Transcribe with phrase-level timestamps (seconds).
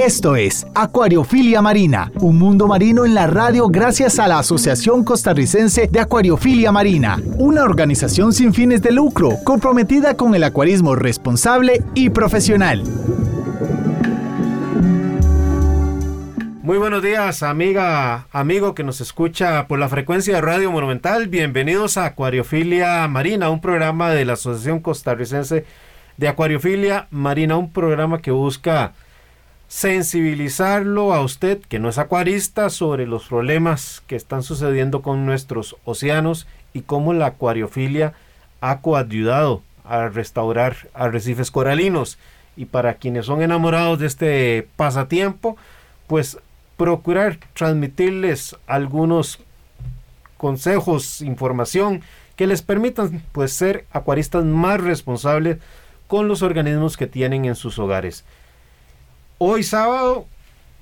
[0.00, 5.88] Esto es Acuariofilia Marina, un mundo marino en la radio gracias a la Asociación Costarricense
[5.88, 12.08] de Acuariofilia Marina, una organización sin fines de lucro comprometida con el acuarismo responsable y
[12.08, 12.82] profesional.
[16.62, 21.28] Muy buenos días, amiga, amigo que nos escucha por la frecuencia de Radio Monumental.
[21.28, 25.66] Bienvenidos a Acuariofilia Marina, un programa de la Asociación Costarricense
[26.16, 28.94] de Acuariofilia Marina, un programa que busca
[29.70, 35.76] sensibilizarlo a usted que no es acuarista sobre los problemas que están sucediendo con nuestros
[35.84, 38.12] océanos y cómo la acuariofilia
[38.60, 42.18] ha coayudado a restaurar arrecifes coralinos.
[42.56, 45.56] Y para quienes son enamorados de este pasatiempo,
[46.08, 46.38] pues
[46.76, 49.38] procurar transmitirles algunos
[50.36, 52.02] consejos, información
[52.34, 55.58] que les permitan pues ser acuaristas más responsables
[56.08, 58.24] con los organismos que tienen en sus hogares.
[59.42, 60.26] Hoy sábado,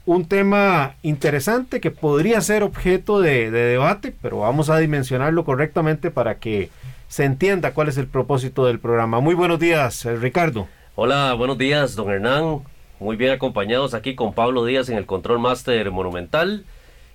[0.05, 6.41] un tema interesante que podría ser objeto de, debate, pero vamos a dimensionarlo correctamente para
[6.41, 6.69] que
[7.07, 9.21] se entienda cuál es el propósito del programa.
[9.21, 10.67] Muy buenos días, eh, Ricardo.
[10.97, 12.65] Hola, buenos días, don Hernán.
[12.99, 16.65] Muy bien acompañados aquí con Pablo Díaz en el Control Master Monumental.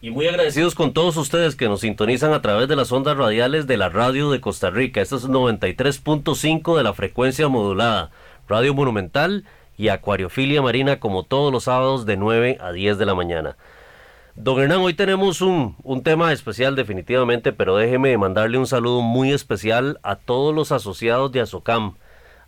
[0.01, 3.67] Y muy agradecidos con todos ustedes que nos sintonizan a través de las ondas radiales
[3.67, 5.01] de la radio de Costa Rica.
[5.01, 8.11] Esto es 93.5 de la frecuencia modulada.
[8.47, 9.43] Radio Monumental
[9.77, 13.55] y Acuariofilia Marina como todos los sábados de 9 a 10 de la mañana.
[14.35, 19.99] Don Hernán, hoy tenemos un, tema especial definitivamente, pero déjeme mandarle un saludo muy especial
[20.01, 21.95] a todos los asociados de Azocam,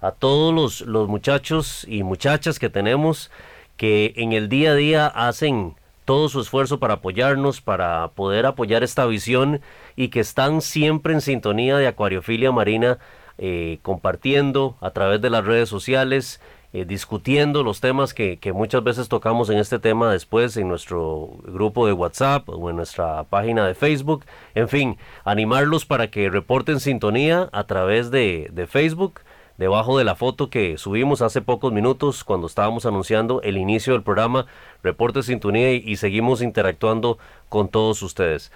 [0.02, 3.30] a todos los, los muchachos y muchachas que tenemos
[3.78, 8.84] que en el día a día hacen todo su esfuerzo para apoyarnos, para poder apoyar
[8.84, 9.62] esta visión
[9.96, 13.00] y que están siempre en sintonía de Acuariofilia Marina,
[13.38, 16.40] eh, compartiendo a través de las redes sociales,
[16.76, 21.88] eh, discutiendo los temas que, muchas veces tocamos en este tema después en nuestro grupo
[21.88, 24.26] de WhatsApp o en nuestra página de Facebook.
[24.56, 29.22] En fin, animarlos para que reporten sintonía a través de, Facebook
[29.58, 34.04] debajo de la foto que subimos hace pocos minutos cuando estábamos anunciando el inicio del
[34.04, 34.46] programa,
[34.84, 38.52] reporte sintonía y, seguimos interactuando con todos ustedes.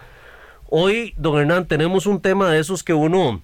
[0.69, 3.41] Hoy, don Hernán, tenemos un tema de esos que uno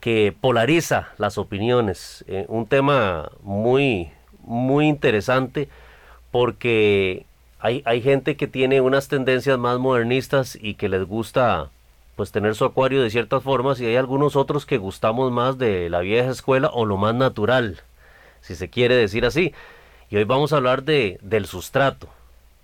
[0.00, 2.24] que, polariza las opiniones.
[2.28, 4.10] Eh, un tema muy,
[4.44, 5.68] muy interesante
[6.30, 7.26] porque
[7.58, 11.70] hay, hay, gente que tiene unas tendencias más modernistas y que les gusta
[12.14, 15.90] pues tener su acuario de ciertas formas y hay algunos otros que gustamos más de
[15.90, 17.80] la vieja escuela o lo más natural,
[18.42, 19.52] si se quiere decir así.
[20.08, 22.08] Y hoy vamos a hablar de, del sustrato,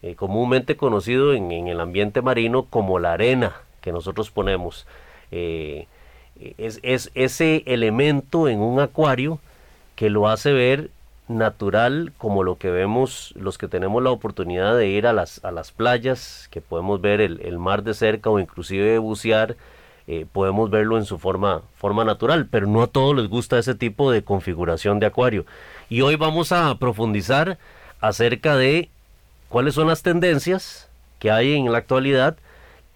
[0.03, 4.87] eh, comúnmente conocido en, el ambiente marino como la arena que nosotros ponemos.
[5.33, 5.89] Eh,
[6.59, 9.39] es, es ese elemento en un acuario
[9.97, 10.91] que lo hace ver
[11.31, 15.51] natural como lo que vemos los que tenemos la oportunidad de ir a las, a
[15.53, 19.57] las playas, que podemos ver el, mar de cerca o inclusive bucear,
[20.07, 23.75] eh, podemos verlo en su forma, forma natural, pero no a todos les gusta ese
[23.75, 25.47] tipo de configuración de acuario.
[25.89, 27.59] Y hoy vamos a profundizar
[28.01, 28.89] acerca de
[29.49, 30.89] cuáles son las tendencias
[31.21, 32.37] que hay en la actualidad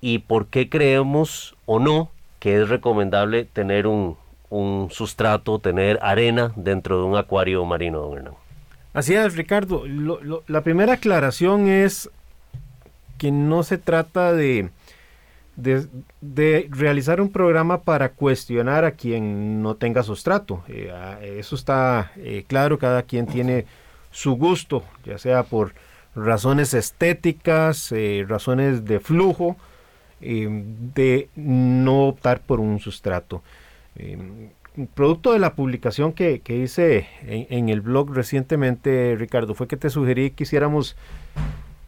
[0.00, 2.10] y por qué creemos o no
[2.44, 4.18] que es recomendable tener un,
[4.90, 8.34] sustrato, tener arena dentro de un acuario marino, don Hernán.
[8.92, 9.84] Así es, Ricardo.
[10.46, 12.10] la primera aclaración es
[13.16, 14.68] que no se trata de,
[15.56, 20.62] de, realizar un programa para cuestionar a quien no tenga sustrato.
[20.68, 23.64] Eh, eso está eh, claro, cada quien tiene
[24.10, 25.72] su gusto, ya sea por
[26.14, 29.56] razones estéticas, eh, razones de flujo,
[30.24, 33.42] de no optar por un sustrato.
[33.96, 34.18] Eh,
[34.94, 40.30] producto de la publicación que, hice en, el blog recientemente, Ricardo, fue que te sugerí
[40.30, 40.96] que hiciéramos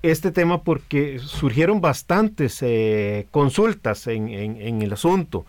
[0.03, 4.29] este tema porque surgieron bastantes eh, consultas en,
[4.83, 5.45] el asunto.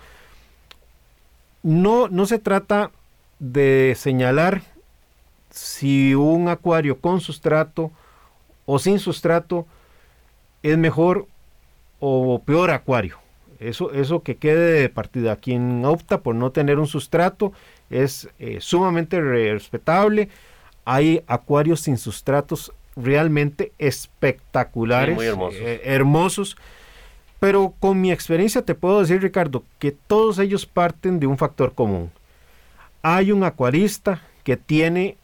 [1.61, 2.91] No, no se trata
[3.39, 4.61] de señalar
[5.51, 7.91] si un acuario con sustrato
[8.65, 9.67] o sin sustrato
[10.63, 11.27] es mejor
[11.99, 13.17] o peor acuario.
[13.59, 15.35] Eso, eso que quede de partida.
[15.35, 17.53] Quien opta por no tener un sustrato
[17.89, 20.29] es eh, sumamente respetable.
[20.85, 26.57] Hay acuarios sin sustratos realmente espectaculares, eh, hermosos.
[27.39, 31.73] Pero con mi experiencia te puedo decir, Ricardo, que todos ellos parten de un factor
[31.73, 32.11] común.
[33.03, 35.17] Hay un acuarista que tiene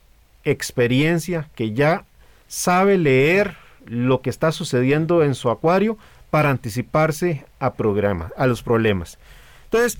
[0.44, 2.06] experiencia, que ya
[2.48, 3.56] sabe leer
[3.86, 5.98] lo que está sucediendo en su acuario
[6.34, 7.72] para anticiparse a,
[8.38, 9.20] a los problemas.
[9.66, 10.00] Entonces,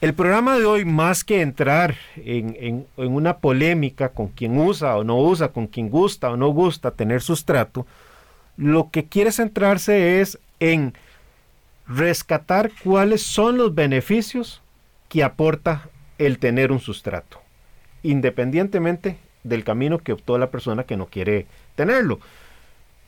[0.00, 5.16] el programa de hoy, más que entrar en, una polémica con quien usa o no
[5.16, 7.86] usa, con quien gusta o no gusta tener sustrato,
[8.56, 10.92] lo que quiere centrarse es en
[11.86, 14.60] rescatar cuáles son los beneficios
[15.08, 17.40] que aporta el tener un sustrato,
[18.02, 21.46] independientemente del camino que optó la persona que no quiere
[21.76, 22.18] tenerlo.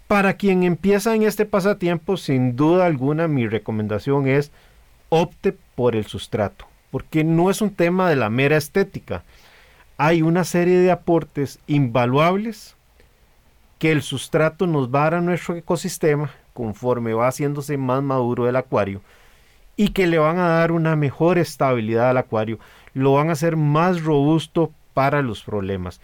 [0.08, 4.52] Para quien empieza en este pasatiempo, sin duda alguna mi recomendación es
[5.08, 6.66] opte por el sustrato
[6.96, 9.22] porque no es un tema de la mera estética.
[9.98, 12.74] Hay una serie de aportes invaluables
[13.78, 18.48] que el sustrato nos va a dar a nuestro ecosistema conforme va haciéndose más maduro
[18.48, 19.02] el acuario
[19.76, 22.58] y que le van a dar una mejor estabilidad al acuario,
[22.94, 26.00] lo van a hacer más robusto para los problemas.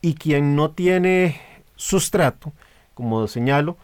[0.00, 1.40] Y quien no tiene
[1.76, 2.52] sustrato,
[2.96, 3.76] como señalo,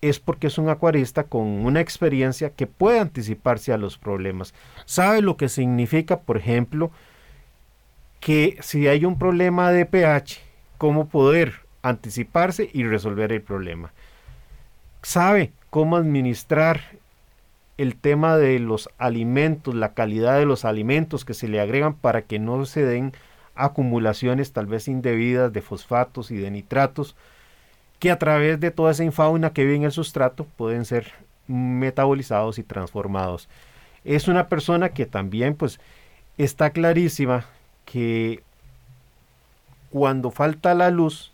[0.00, 4.54] es porque es un acuarista con una experiencia que puede anticiparse a los problemas.
[4.86, 6.90] Sabe lo que significa, por ejemplo,
[8.20, 10.40] que si hay un problema de pH,
[10.78, 13.92] cómo poder anticiparse y resolver el problema.
[15.02, 16.80] Sabe cómo administrar
[17.76, 22.22] el tema de los alimentos, la calidad de los alimentos que se le agregan para
[22.22, 23.12] que no se den
[23.54, 27.16] acumulaciones tal vez indebidas de fosfatos y de nitratos
[28.04, 31.12] que a través de toda esa infauna que vive en el sustrato pueden ser
[31.46, 33.48] metabolizados y transformados.
[34.04, 35.80] Es una persona que también pues
[36.36, 37.46] está clarísima
[37.86, 38.42] que
[39.88, 41.32] cuando falta la luz,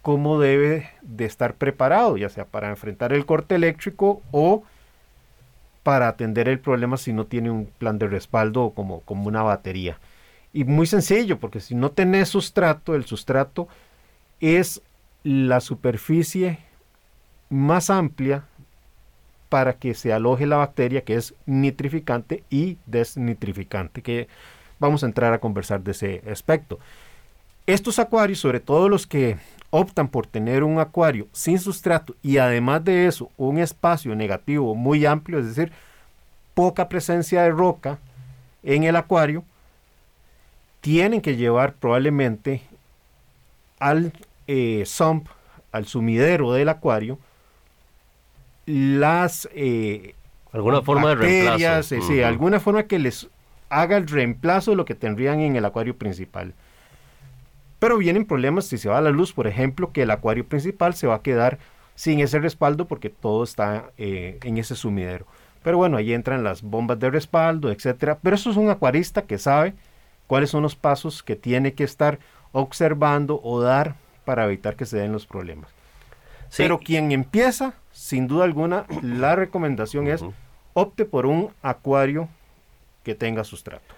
[0.00, 4.62] cómo debe de estar preparado, ya sea para enfrentar el corte eléctrico o
[5.82, 9.98] para atender el problema si no tiene un plan de respaldo como, como una batería.
[10.52, 13.66] Y muy sencillo, porque si no tenés sustrato, el sustrato
[14.38, 14.80] es
[15.24, 16.58] la superficie
[17.48, 18.44] más amplia
[19.48, 24.28] para que se aloje la bacteria que es nitrificante y desnitrificante, que
[24.78, 26.78] vamos a entrar a conversar de ese aspecto.
[27.66, 29.38] Estos acuarios, sobre todo los que
[29.70, 35.06] optan por tener un acuario sin sustrato y además de eso un espacio negativo muy
[35.06, 35.72] amplio, es decir,
[36.52, 37.98] poca presencia de roca
[38.62, 39.44] en el acuario,
[40.80, 42.60] tienen que llevar probablemente
[43.78, 44.12] al
[44.46, 45.28] eh, sump,
[45.72, 47.18] al sumidero del acuario,
[48.66, 50.14] las eh,
[50.52, 51.94] alguna forma de reemplazo.
[51.96, 53.28] Eh, sí, alguna forma que les
[53.68, 56.54] haga el reemplazo de lo que tendrían en el acuario principal.
[57.78, 61.06] Pero vienen problemas si se va la luz, por ejemplo, que el acuario principal se
[61.06, 61.58] va a quedar
[61.94, 65.26] sin ese respaldo porque todo está eh, en ese sumidero.
[65.62, 68.18] Pero bueno, ahí entran las bombas de respaldo, etcétera.
[68.22, 69.74] Pero eso es un acuarista que sabe
[70.26, 72.18] cuáles son los pasos que tiene que estar
[72.52, 75.70] observando o dar para evitar que se den los problemas.
[76.56, 80.24] Pero quien empieza, sin duda alguna, la recomendación es
[80.72, 82.28] opte por un acuario
[83.02, 83.94] que tenga sustrato.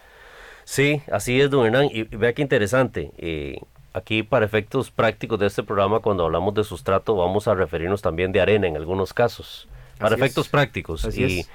[0.65, 1.89] Sí, así es, don Hernán.
[1.93, 3.13] Y vea qué interesante.
[3.19, 3.61] Eh,
[3.93, 8.33] aquí, para efectos prácticos de este programa, cuando hablamos de sustrato, vamos a referirnos también
[8.33, 9.69] de arena en algunos casos.
[9.99, 11.05] Para efectos prácticos.
[11.17, 11.51] y es.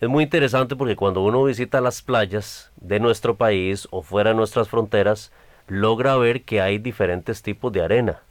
[0.00, 4.36] es muy interesante porque cuando uno visita las playas de nuestro país o fuera de
[4.36, 5.30] nuestras fronteras,
[5.66, 8.22] logra ver que hay diferentes tipos de arena,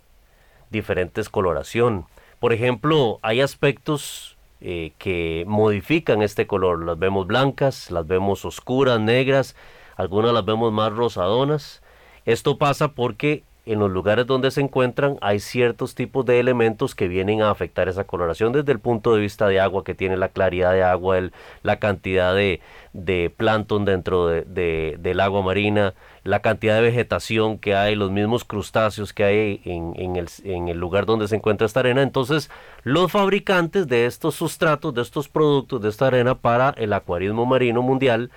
[0.69, 2.05] diferentes coloración.
[2.39, 6.85] Por ejemplo, hay aspectos eh, que modifican este color.
[6.85, 9.55] Las vemos blancas, las vemos oscuras, negras,
[9.95, 11.81] algunas las vemos más rosadonas.
[12.25, 17.07] Esto pasa porque en los lugares donde se encuentran hay ciertos tipos de elementos que
[17.07, 20.27] vienen a afectar esa coloración desde el punto de vista de agua que tiene la
[20.27, 21.19] claridad de agua,
[21.61, 22.59] la cantidad de,
[22.91, 25.93] de plancton dentro de, del agua marina,
[26.25, 30.67] la cantidad de vegetación que hay, los mismos crustáceos que hay en, en, el, en
[30.67, 32.01] el lugar donde se encuentra esta arena.
[32.01, 32.51] Entonces
[32.83, 37.81] los fabricantes de estos sustratos, de estos productos, de esta arena para el acuarismo marino
[37.81, 38.29] mundial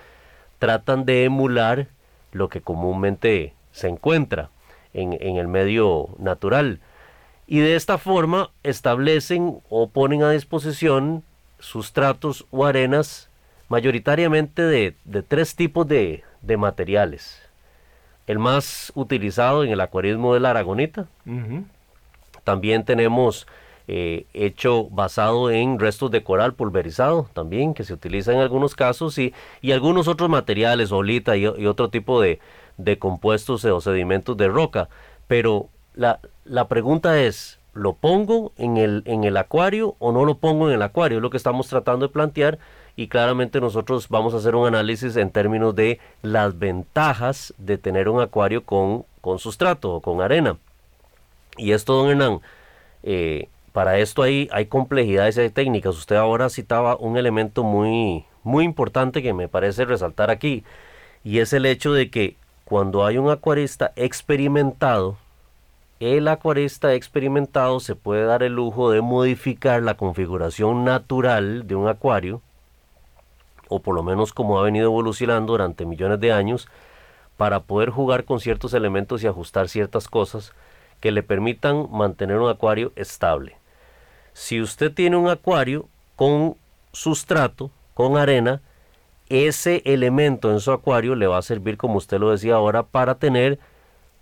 [0.61, 1.89] tratan de emular
[2.31, 4.51] lo que comúnmente se encuentra
[4.97, 6.81] en, el medio natural.
[7.47, 11.23] Y de esta forma establecen o ponen a disposición
[11.59, 13.31] sustratos o arenas
[13.69, 16.25] mayoritariamente de, tres tipos de,
[16.59, 17.43] materiales.
[18.27, 21.07] El más utilizado en el acuarismo de la aragonita.
[22.43, 23.47] También tenemos
[23.89, 29.19] eh, hecho basado en restos de coral pulverizado también, que se utiliza en algunos casos,
[29.19, 32.41] y, y algunos otros materiales, olita y otro tipo de,
[32.77, 34.89] de compuestos o sedimentos de roca.
[35.27, 40.39] Pero la, la pregunta es, ¿lo pongo en el, en el acuario o no lo
[40.39, 41.19] pongo en el acuario?
[41.19, 42.59] Es lo que estamos tratando de plantear
[42.97, 48.09] y claramente nosotros vamos a hacer un análisis en términos de las ventajas de tener
[48.09, 50.57] un acuario con, con sustrato o con arena.
[51.59, 52.41] Y esto, don Hernán,
[53.03, 55.97] eh, para esto hay, hay complejidades técnicas.
[55.97, 60.65] Usted ahora citaba un elemento muy, muy importante que me parece resaltar aquí,
[61.23, 65.17] y es el hecho de que cuando hay un acuarista experimentado,
[66.01, 71.87] el acuarista experimentado se puede dar el lujo de modificar la configuración natural de un
[71.87, 72.43] acuario,
[73.69, 76.69] o por lo menos como ha venido evolucionando durante millones de años,
[77.37, 80.53] para poder jugar con ciertos elementos y ajustar ciertas cosas
[80.99, 83.55] que le permitan mantener un acuario estable.
[84.33, 86.57] Si usted tiene un acuario con
[86.93, 88.61] sustrato, con arena,
[89.29, 93.17] ese elemento en su acuario le va a servir, como usted lo decía ahora, para
[93.17, 93.59] tener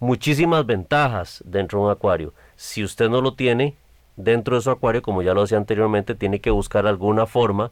[0.00, 2.34] muchísimas ventajas dentro de un acuario.
[2.56, 3.76] Si usted no lo tiene
[4.16, 7.70] dentro de su acuario, como ya lo decía anteriormente, tiene que buscar alguna forma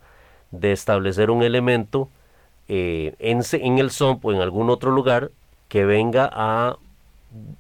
[0.51, 2.09] de establecer un elemento
[2.69, 5.31] eh, en, en, el SOMP o en algún otro lugar
[5.69, 6.77] que venga a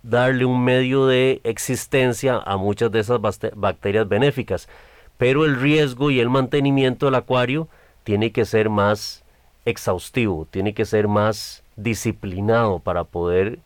[0.03, 3.21] darle un medio de existencia a muchas de esas
[3.55, 4.69] bacterias benéficas.
[5.17, 7.69] Pero el riesgo y el mantenimiento del acuario
[8.05, 9.22] tiene que ser más
[9.65, 13.59] exhaustivo, tiene que ser más disciplinado para poder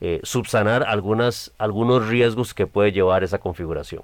[0.00, 4.02] eh, subsanar algunas, algunos riesgos que puede llevar esa configuración.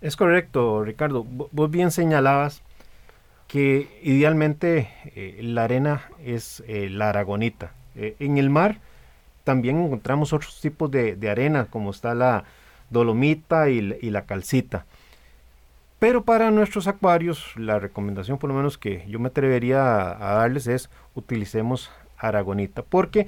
[0.00, 1.24] Es correcto, Ricardo.
[1.24, 2.62] Vos bien señalabas
[3.46, 7.72] que idealmente eh, la arena es eh, la aragonita.
[7.94, 8.78] en el mar
[9.48, 12.44] también encontramos otros tipos de, arena, como está la
[12.90, 14.84] dolomita y, la calcita.
[15.98, 19.80] Pero para nuestros acuarios, la recomendación por lo menos que yo me atrevería
[20.12, 23.26] a, darles es utilicemos aragonita, porque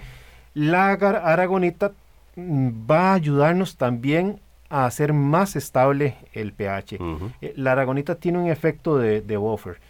[0.54, 1.92] la aragonita
[2.36, 6.98] mm, va a ayudarnos también a hacer más estable el pH.
[7.40, 9.80] Eh, la aragonita tiene un efecto de, de buffer.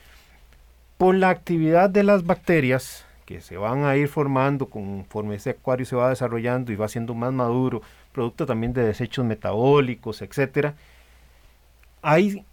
[0.97, 5.85] Por la actividad de las bacterias, que se van a ir formando conforme ese acuario
[5.85, 7.83] se va desarrollando y va siendo más maduro,
[8.13, 10.75] producto también de desechos metabólicos, etcétera,
[12.03, 12.45] hay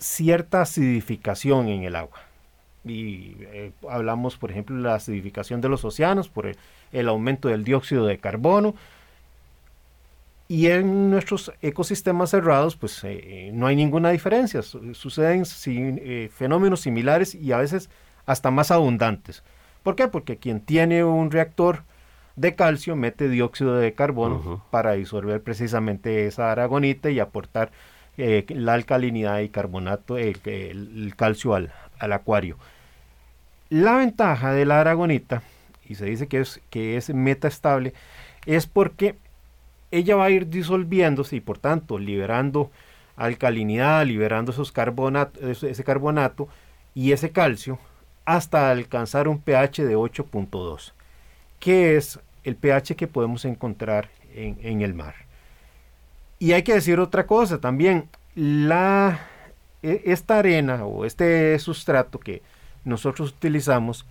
[0.00, 2.18] cierta acidificación en el agua.
[2.84, 6.50] Y eh, hablamos, por ejemplo, de la acidificación de los océanos por
[6.92, 8.74] el, aumento del dióxido de carbono.
[10.48, 14.62] Y en nuestros ecosistemas cerrados, pues eh, eh, no hay ninguna diferencia.
[14.62, 15.44] Suceden
[16.30, 17.88] fenómenos similares y a veces
[18.26, 19.44] hasta más abundantes.
[19.82, 20.08] ¿Por qué?
[20.08, 21.84] Porque quien tiene un reactor
[22.36, 27.70] de calcio mete dióxido de carbono para disolver precisamente esa aragonita y aportar
[28.20, 32.56] eh, la alcalinidad y carbonato, el, calcio al, acuario.
[33.68, 35.42] La ventaja de la aragonita,
[35.88, 37.94] y se dice que es, que es metaestable,
[38.46, 39.16] es porque
[39.90, 42.70] ella va a ir disolviéndose y por tanto liberando
[43.16, 46.48] alcalinidad, liberando esos ese carbonato
[46.94, 47.78] y ese calcio
[48.24, 50.92] hasta alcanzar un pH de 8.2,
[51.58, 55.14] que es el pH que podemos encontrar en, el mar.
[56.40, 59.20] Y hay que decir otra cosa también, la,
[59.82, 62.42] e, esta arena o este sustrato que
[62.84, 64.06] nosotros utilizamos,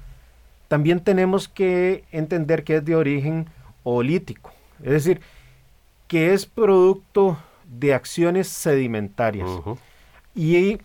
[0.67, 3.47] también tenemos que entender que es de origen
[3.83, 5.21] olítico, es decir,
[6.07, 9.49] que es producto de acciones sedimentarias.
[10.35, 10.77] Y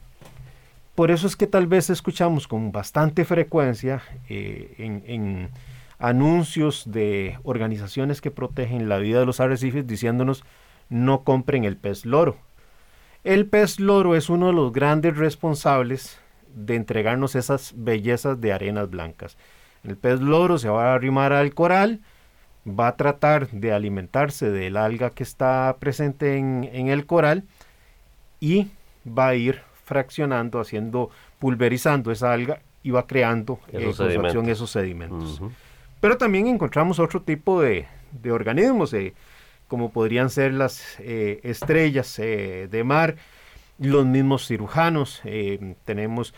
[0.95, 5.51] por eso es que tal vez escuchamos con bastante frecuencia eh, en,
[5.99, 10.45] anuncios de organizaciones que protegen la vida de los arrecifes diciéndonos
[10.89, 12.37] no compren el pez loro.
[13.23, 16.19] El pez loro es uno de los grandes responsables
[16.55, 19.37] de entregarnos esas bellezas de arenas blancas.
[19.83, 22.01] El pez loro se va a arrimar al coral,
[22.67, 27.45] va a tratar de alimentarse del alga que está presente en, en el coral
[28.41, 28.69] y
[29.07, 34.49] va a ir fraccionando, haciendo, pulverizando esa alga y va creando eh, esos, sedimentos.
[34.49, 35.43] esos sedimentos.
[36.01, 37.87] Pero también encontramos otro tipo de,
[38.31, 39.15] organismos, eh,
[39.69, 43.17] como podrían ser las eh, estrellas de mar,
[43.79, 45.23] los mismos cirujanos,
[45.85, 46.35] tenemos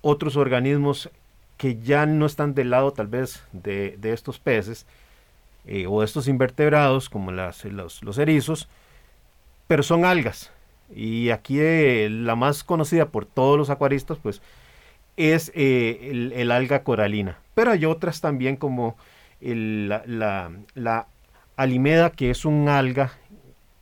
[0.00, 1.10] otros organismos
[1.58, 4.86] que ya no están del lado tal vez de, estos peces
[5.86, 8.68] o estos invertebrados como las, los, erizos,
[9.68, 10.50] pero son algas,
[10.94, 14.42] y aquí eh, la más conocida por todos los acuaristas, pues,
[15.16, 17.38] es eh, el, alga coralina.
[17.54, 18.96] Pero hay otras también como
[19.40, 20.02] la,
[20.74, 21.06] la,
[21.56, 23.12] alimeda, que es un alga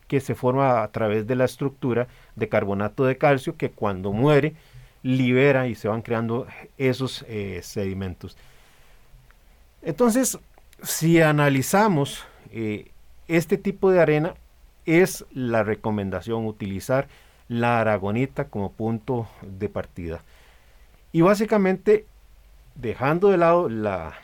[0.08, 4.54] que se forma a través de la estructura de carbonato de calcio, que cuando muere
[5.02, 6.46] libera y se van creando
[6.76, 8.36] esos eh, sedimentos.
[9.82, 10.38] Entonces,
[10.82, 12.26] si analizamos
[13.28, 14.34] este tipo de arena,
[14.86, 17.06] es la recomendación utilizar
[17.48, 20.22] la aragonita como punto de partida.
[21.12, 22.06] Y básicamente,
[22.74, 24.14] dejando de lado la,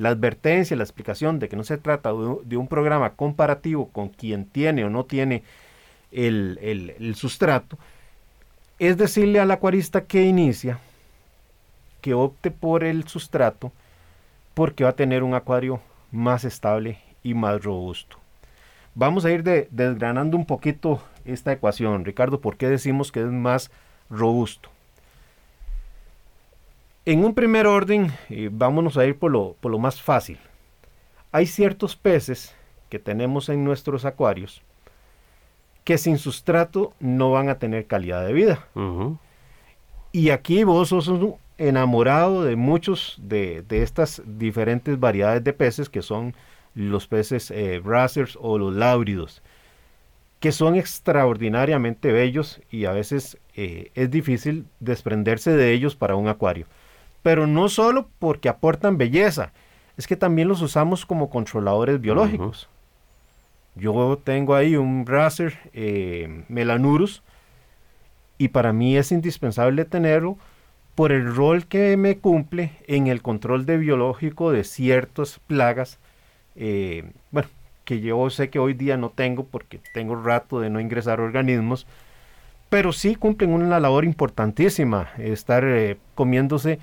[0.00, 2.10] la advertencia, la explicación de que no se trata
[2.44, 5.42] de un programa comparativo con quien tiene o no tiene
[6.10, 7.76] el, sustrato,
[8.78, 10.78] es decirle al acuarista que inicia
[12.00, 13.72] que opte por el sustrato
[14.54, 15.80] porque va a tener un acuario
[16.10, 18.16] más estable y más robusto.
[18.94, 23.70] Vamos a ir desgranando un poquito esta ecuación, Ricardo, ¿por qué decimos que es más
[24.08, 24.70] robusto?
[27.10, 30.38] En un primer orden, eh, vámonos a ir por lo, por lo más fácil.
[31.32, 32.54] Hay ciertos peces
[32.88, 34.62] que tenemos en nuestros acuarios
[35.82, 38.64] que sin sustrato no van a tener calidad de vida.
[40.12, 46.02] Y aquí vos sos un enamorado de muchos de, estas diferentes variedades de peces que
[46.02, 46.36] son
[46.76, 47.82] los peces eh,
[48.38, 49.42] o los lábridos,
[50.38, 56.28] que son extraordinariamente bellos y a veces eh, es difícil desprenderse de ellos para un
[56.28, 56.68] acuario
[57.22, 59.52] pero no solo porque aportan belleza,
[59.96, 62.68] es que también los usamos como controladores biológicos.
[63.74, 67.22] Yo tengo ahí un Racer eh, Melanurus
[68.38, 70.38] y para mí es indispensable tenerlo
[70.94, 75.98] por el rol que me cumple en el control de biológico de ciertas plagas,
[76.56, 77.48] eh, bueno,
[77.84, 81.86] que yo sé que hoy día no tengo porque tengo rato de no ingresar organismos,
[82.68, 86.78] pero sí cumplen una labor importantísima, estar eh, comiéndose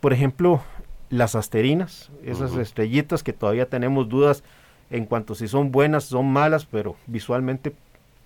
[0.00, 0.62] por ejemplo,
[1.10, 4.42] las asterinas, esas estrellitas que todavía tenemos dudas
[4.90, 7.74] en cuanto si son buenas, son malas, pero visualmente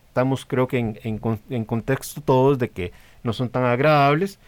[0.09, 4.38] estamos creo que en, contexto todos de que no son tan agradables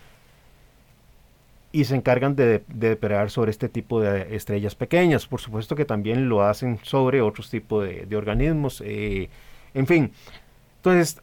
[1.73, 5.27] y se encargan de, depredar sobre este tipo de estrellas pequeñas.
[5.27, 8.83] Por supuesto que también lo hacen sobre otros tipos de, organismos.
[8.85, 9.29] Eh,
[9.75, 10.13] en fin,
[10.77, 11.21] entonces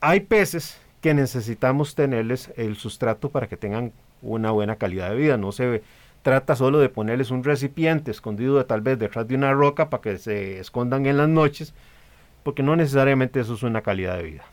[0.00, 5.36] hay peces que necesitamos tenerles el sustrato para que tengan una buena calidad de vida.
[5.36, 5.82] No se
[6.22, 10.00] trata solo de ponerles un recipiente escondido de, tal vez detrás de una roca para
[10.00, 11.74] que se escondan en las noches,
[12.42, 14.44] porque no necesariamente eso es una calidad de vida.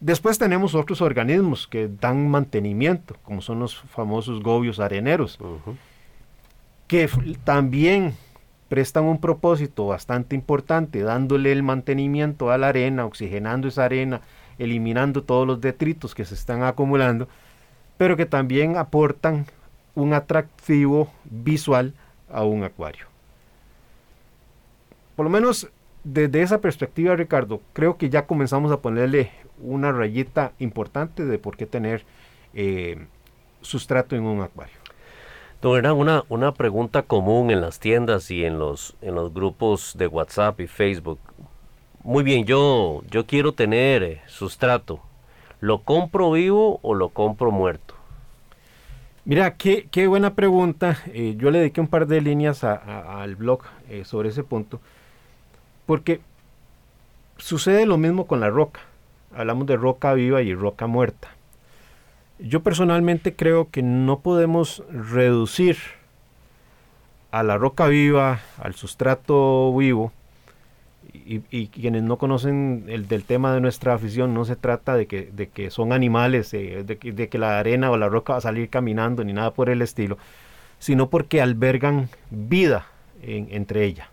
[0.00, 5.38] Después tenemos otros organismos que dan mantenimiento, como son los famosos gobios areneros,
[6.86, 7.08] que
[7.44, 8.14] también
[8.68, 14.22] prestan un propósito bastante importante, dándole el mantenimiento a la arena, oxigenando esa arena,
[14.58, 17.28] eliminando todos los detritos que se están acumulando
[17.96, 19.46] pero que también aportan
[19.94, 21.94] un atractivo visual
[22.30, 23.06] a un acuario.
[25.16, 25.68] Por lo menos
[26.04, 31.56] desde esa perspectiva, Ricardo, creo que ya comenzamos a ponerle una rayita importante de por
[31.56, 32.04] qué tener
[32.54, 33.06] eh,
[33.60, 34.74] sustrato en un acuario.
[35.60, 39.94] Don Hernán, una, una pregunta común en las tiendas y en los, en los grupos
[39.96, 41.20] de WhatsApp y Facebook.
[42.02, 45.00] Muy bien, yo, yo quiero tener eh, sustrato.
[45.62, 47.94] ¿Lo compro vivo o lo compro muerto?
[49.24, 50.98] Mira, qué, qué buena pregunta.
[51.12, 54.80] Eh, yo le dediqué un par de líneas al blog eh, sobre ese punto,
[55.86, 56.20] porque
[57.36, 58.80] sucede lo mismo con la roca.
[59.36, 61.28] Hablamos de roca viva y roca muerta.
[62.40, 65.76] Yo personalmente creo que no podemos reducir
[67.30, 70.10] a la roca viva, al sustrato vivo,
[71.14, 75.30] y, quienes no conocen el del tema de nuestra afición, no se trata de que,
[75.32, 78.68] de que son animales, eh, de, que, la arena o la roca va a salir
[78.70, 80.18] caminando, ni nada por el estilo,
[80.78, 82.86] sino porque albergan vida
[83.22, 84.10] entre ella.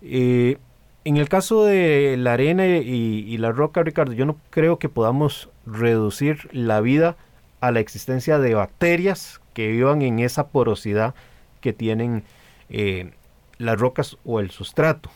[0.00, 0.56] Eh,
[1.04, 5.50] en el caso de la arena y, la roca, Ricardo, yo no creo que podamos
[5.66, 7.16] reducir la vida
[7.60, 11.14] a la existencia de bacterias que vivan en esa porosidad
[11.60, 12.24] que tienen
[12.70, 13.10] eh,
[13.58, 15.10] las rocas o el sustrato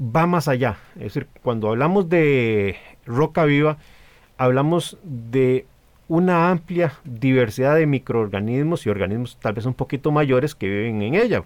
[0.00, 0.78] va más allá.
[0.96, 3.78] Es decir, cuando hablamos de roca viva,
[4.36, 5.66] hablamos de
[6.08, 11.14] una amplia diversidad de microorganismos y organismos tal vez un poquito mayores que viven en
[11.14, 11.44] ella.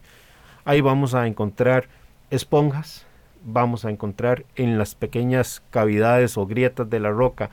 [0.64, 1.88] Ahí vamos a encontrar
[2.30, 3.06] esponjas,
[3.44, 7.50] vamos a encontrar en las pequeñas cavidades o grietas de la roca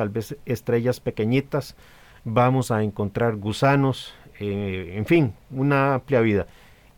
[0.00, 1.76] tal vez estrellas pequeñitas,
[2.24, 6.46] vamos a encontrar gusanos, eh, en fin, una amplia vida.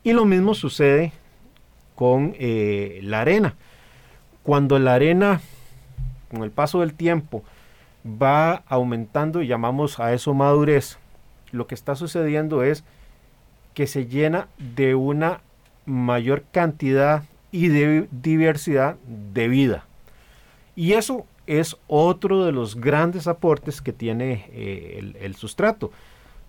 [0.05, 1.13] Y lo mismo sucede
[1.95, 3.55] con eh, la arena.
[4.43, 5.41] Cuando la arena,
[6.31, 7.45] con el paso del tiempo,
[8.05, 10.99] va aumentando y llamamos a eso madurez,
[11.53, 12.85] lo que está sucediendo es
[13.75, 15.41] que se llena de una
[15.87, 19.85] mayor cantidad y de diversidad de vida.
[20.75, 25.91] Y eso es otro de los grandes aportes que tiene eh, el, sustrato.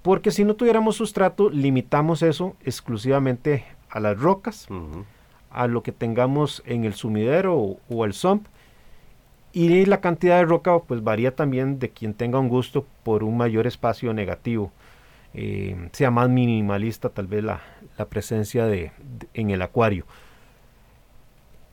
[0.02, 4.68] Porque si no tuviéramos sustrato, limitamos eso exclusivamente a las rocas,
[5.54, 8.48] a lo que tengamos en el sumidero o, el sump.
[9.54, 13.38] Y la cantidad de roca pues varía también de quien tenga un gusto por un
[13.38, 14.72] mayor espacio negativo.
[15.36, 17.62] eh, sea más minimalista tal vez la,
[18.10, 18.92] presencia de,
[19.34, 20.06] en el acuario.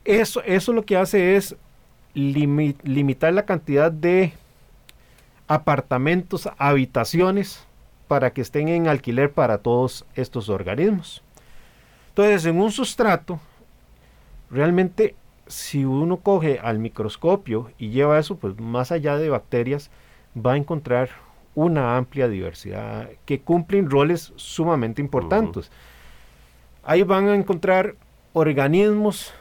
[0.05, 1.55] Eso, eso lo que hace es
[2.13, 4.33] limitar la cantidad de
[5.47, 7.65] apartamentos, habitaciones
[8.07, 11.23] para que estén en alquiler para todos estos organismos.
[12.09, 13.39] Entonces, en un sustrato,
[14.51, 15.15] realmente
[15.47, 19.91] si uno coge al microscopio y lleva eso, pues más allá de bacterias,
[20.35, 21.09] va a encontrar
[21.55, 25.71] una amplia diversidad que cumplen roles sumamente importantes.
[26.83, 27.95] Ahí van a encontrar
[28.33, 29.33] organismos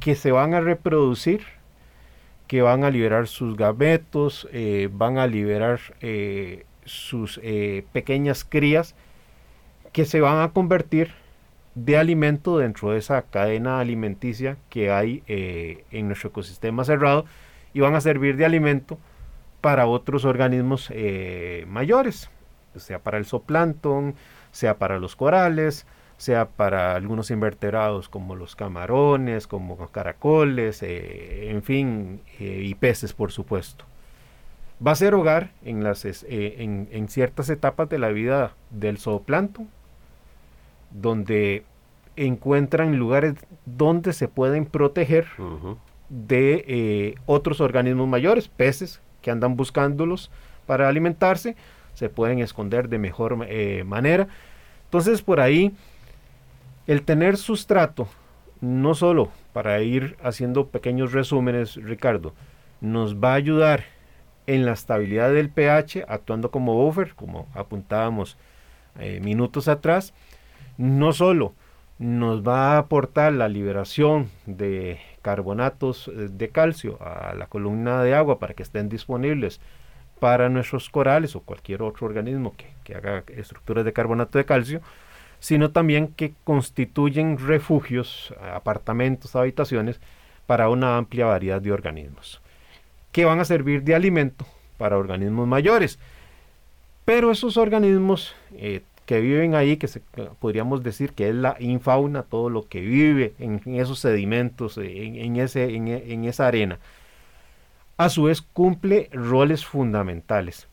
[0.00, 1.42] que se van a reproducir,
[2.46, 8.94] que van a liberar sus gametos, eh, van a liberar eh, sus eh, pequeñas crías,
[9.92, 11.12] que se van a convertir
[11.76, 17.26] de alimento dentro de esa cadena alimenticia que hay en nuestro ecosistema cerrado
[17.72, 18.98] y van a servir de alimento
[19.60, 20.90] para otros organismos
[21.68, 22.30] mayores,
[22.74, 24.14] sea para el zooplancton,
[24.52, 25.86] sea para los corales,
[26.16, 33.12] sea para algunos invertebrados como los camarones, como caracoles, eh, en fin, eh, y peces
[33.12, 33.84] por supuesto.
[34.84, 39.68] Va a ser hogar en, las, eh, en, ciertas etapas de la vida del zooplancton,
[40.90, 41.64] donde
[42.16, 45.26] encuentran lugares donde se pueden proteger
[46.08, 50.30] de otros organismos mayores, peces que andan buscándolos
[50.66, 51.56] para alimentarse,
[51.94, 53.36] se pueden esconder de mejor
[53.84, 54.28] manera.
[54.84, 55.74] Entonces por ahí
[56.86, 58.08] el tener sustrato,
[58.60, 62.32] no solo para ir haciendo pequeños resúmenes, Ricardo,
[62.80, 63.84] nos va a ayudar
[64.46, 68.36] en la estabilidad del pH, actuando como buffer, como apuntábamos
[68.98, 70.14] eh, minutos atrás,
[70.78, 71.54] no solo
[71.98, 78.14] nos va a aportar la liberación de carbonatos eh, de calcio a la columna de
[78.14, 79.60] agua para que estén disponibles
[80.20, 84.80] para nuestros corales o cualquier otro organismo que, que haga estructuras de carbonato de calcio,
[85.40, 90.00] sino también que constituyen refugios, apartamentos, habitaciones
[90.46, 92.40] para una amplia variedad de organismos,
[93.12, 94.46] que van a servir de alimento
[94.78, 95.98] para organismos mayores.
[97.04, 99.88] Pero esos organismos eh, que viven ahí, que
[100.38, 105.74] podríamos decir que es la infauna, todo lo que vive en, esos sedimentos, en, ese,
[105.74, 106.78] en esa arena,
[107.96, 110.68] a su vez cumple roles fundamentales.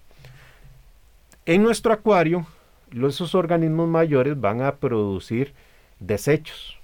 [1.46, 2.46] En nuestro acuario
[3.02, 5.54] esos organismos mayores van a producir
[6.00, 6.78] desechos.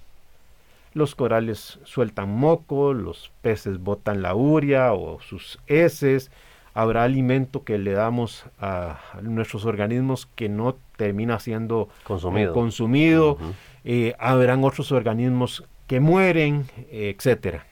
[0.93, 6.31] Los corales sueltan moco, los peces botan la uria o sus heces,
[6.73, 13.37] habrá alimento que le damos a, nuestros organismos que no termina siendo consumido, consumido.
[13.85, 17.65] Eh, habrán otros organismos que mueren, etcétera.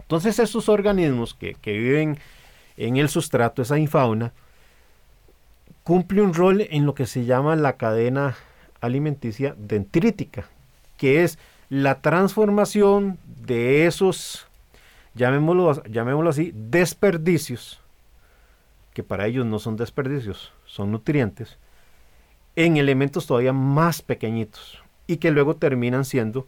[0.00, 2.18] Entonces esos organismos que, que viven
[2.76, 4.32] en el sustrato, esa infauna,
[5.84, 8.34] cumple un rol en lo que se llama la cadena
[8.80, 10.48] alimenticia dendrítica,
[10.96, 14.46] que es la transformación de esos,
[15.14, 17.80] llamémoslo, llamémoslo así, desperdicios,
[18.92, 21.56] que para ellos no son desperdicios, son nutrientes,
[22.56, 26.46] en elementos todavía más pequeñitos y que luego terminan siendo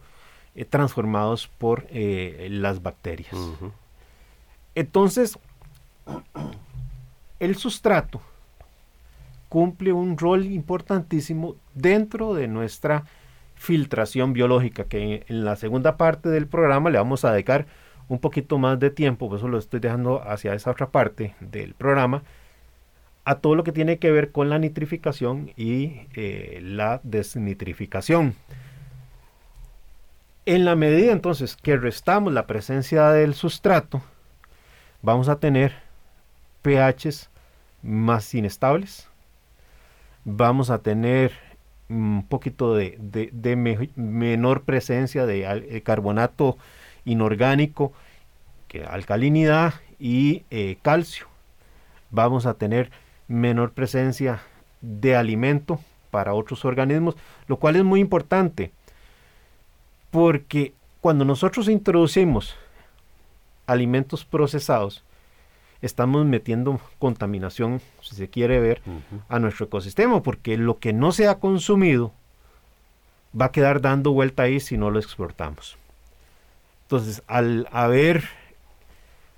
[0.55, 3.35] eh, transformados por eh, las bacterias.
[4.75, 5.37] Entonces,
[7.39, 8.21] el sustrato
[9.49, 13.05] cumple un rol importantísimo dentro de nuestra
[13.55, 17.65] filtración biológica, que en la segunda parte del programa le vamos a dedicar
[18.07, 21.73] un poquito más de tiempo, por eso lo estoy dejando hacia esa otra parte del
[21.73, 22.23] programa,
[23.25, 28.35] a todo lo que tiene que ver con la nitrificación y eh, la desnitrificación.
[30.45, 34.03] En la medida entonces que restamos la presencia del sustrato,
[35.01, 35.73] vamos a tener
[36.61, 37.31] pHs
[37.81, 39.09] más inestables,
[40.23, 41.31] vamos a tener
[41.89, 42.99] un poquito de,
[43.95, 46.57] menor presencia de eh, carbonato
[47.05, 47.91] inorgánico,
[48.67, 51.27] que alcalinidad y eh, calcio.
[52.11, 52.91] Vamos a tener
[53.27, 54.41] menor presencia
[54.81, 55.79] de alimento
[56.11, 57.15] para otros organismos,
[57.47, 58.71] lo cual es muy importante,
[60.11, 62.55] porque cuando nosotros introducimos
[63.67, 65.03] alimentos procesados,
[65.81, 68.81] estamos metiendo contaminación, si se quiere ver,
[69.27, 72.13] a nuestro ecosistema, porque lo que no se ha consumido
[73.39, 75.77] va a quedar dando vuelta ahí si no lo exportamos.
[76.83, 78.23] Entonces, al haber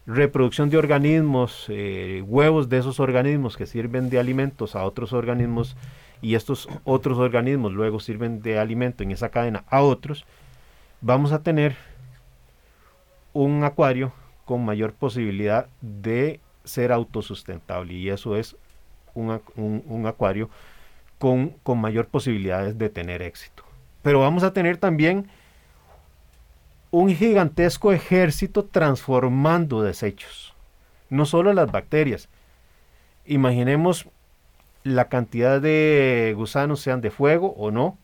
[0.08, 5.76] reproducción de organismos, eh, huevos de esos organismos que sirven de alimentos a otros organismos
[6.22, 10.26] y estos otros organismos luego sirven de alimento en esa cadena a otros,
[11.02, 11.76] vamos a tener
[13.34, 14.14] un acuario
[14.46, 18.56] con mayor posibilidad de ser autosustentable y eso es
[19.14, 20.50] un, acuario
[21.20, 23.64] con, con mayor posibilidades de tener éxito.
[24.04, 25.28] Pero vamos a tener también
[26.92, 30.54] un gigantesco ejército transformando desechos,
[31.10, 32.30] no solo las bacterias.
[33.26, 34.08] Imaginemos
[34.84, 37.98] la cantidad de gusanos, sean de fuego o no,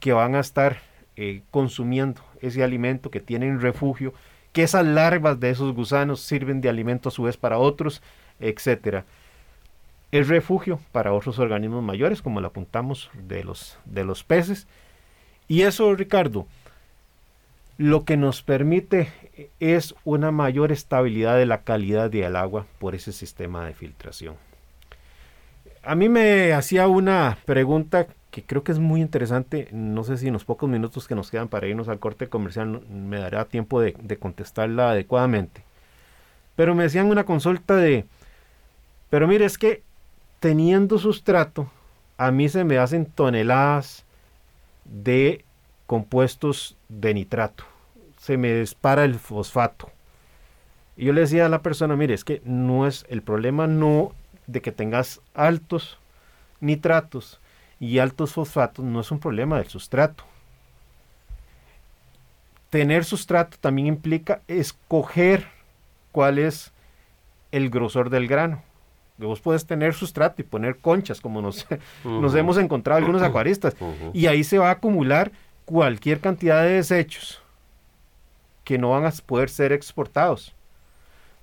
[0.00, 0.78] que van a estar
[1.16, 4.14] eh, consumiendo ese alimento, que tienen refugio,
[4.52, 8.02] que esas larvas de esos gusanos sirven de alimento a su vez para otros,
[8.40, 9.04] etcétera.
[10.10, 14.66] Es refugio para otros organismos mayores, como lo apuntamos de los, de los peces.
[15.46, 16.46] Y eso, Ricardo,
[17.78, 19.08] lo que nos permite
[19.60, 24.34] es una mayor estabilidad de la calidad del agua por ese sistema de filtración.
[25.84, 29.68] A mí me hacía una pregunta que creo que es muy interesante.
[29.70, 32.82] No sé si en los pocos minutos que nos quedan para irnos al corte comercial
[32.90, 35.62] me dará tiempo de, de contestarla adecuadamente.
[36.56, 38.04] Pero me decían una consulta de,
[39.08, 39.82] pero mire, es que
[40.40, 41.70] teniendo sustrato,
[42.16, 44.04] a mí se me hacen toneladas
[44.84, 45.44] de
[45.88, 47.64] compuestos de nitrato.
[48.18, 49.90] Se me dispara el fosfato.
[50.98, 54.12] Y yo le decía a la persona, mire, es que no es el problema no
[54.46, 55.98] de que tengas altos
[56.60, 57.40] nitratos
[57.80, 60.24] y altos fosfatos no es un problema del sustrato.
[62.68, 65.48] Tener sustrato también implica escoger
[66.12, 66.70] cuál es
[67.50, 68.62] el grosor del grano.
[69.16, 71.66] Vos puedes tener sustrato y poner conchas, como nos,
[72.04, 73.74] nos hemos encontrado algunos acuaristas.
[74.12, 75.32] Y ahí se va a acumular
[75.68, 77.42] cualquier cantidad de desechos
[78.64, 80.54] que no van a poder ser exportados.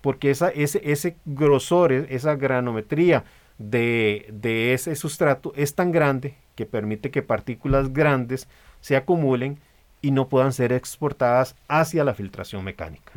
[0.01, 3.23] Porque esa, ese, ese grosor, e, esa granometría
[3.59, 8.47] de, de ese sustrato es tan grande que permite que partículas grandes
[8.81, 9.59] se acumulen
[10.01, 13.11] y no puedan ser exportadas hacia la filtración mecánica.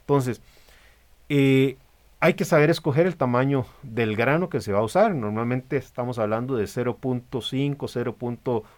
[0.00, 0.40] Entonces,
[1.28, 1.76] eh,
[2.22, 5.12] hay que saber escoger el tamaño del grano que se va a usar.
[5.12, 7.76] Normalmente estamos hablando de 0.5,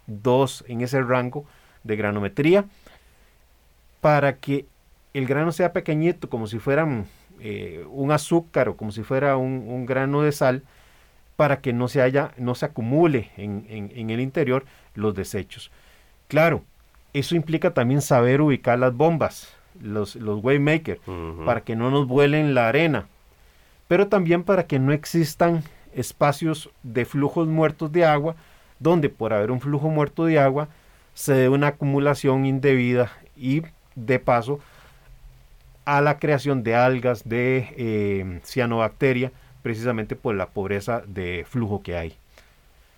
[0.06, 1.44] 0.2 en ese rango
[1.82, 2.64] de granometría
[4.00, 4.64] para que
[5.12, 6.88] el grano sea pequeñito, como si fuera
[7.38, 10.62] eh, un azúcar o como si fuera un, grano de sal,
[11.36, 15.70] para que no se, haya, no se acumule en, el interior los desechos.
[16.28, 16.64] Claro,
[17.12, 20.98] eso implica también saber ubicar las bombas, los, los waymaker,
[21.44, 23.06] para que no nos vuelen la arena
[23.94, 25.62] pero también para que no existan
[25.94, 28.34] espacios de flujos muertos de agua,
[28.80, 30.66] donde por haber un flujo muerto de agua
[31.14, 33.62] se dé una acumulación indebida y
[33.94, 34.58] de paso
[35.84, 39.30] a la creación de algas, de eh, cianobacteria,
[39.62, 42.16] precisamente por la pobreza de flujo que hay.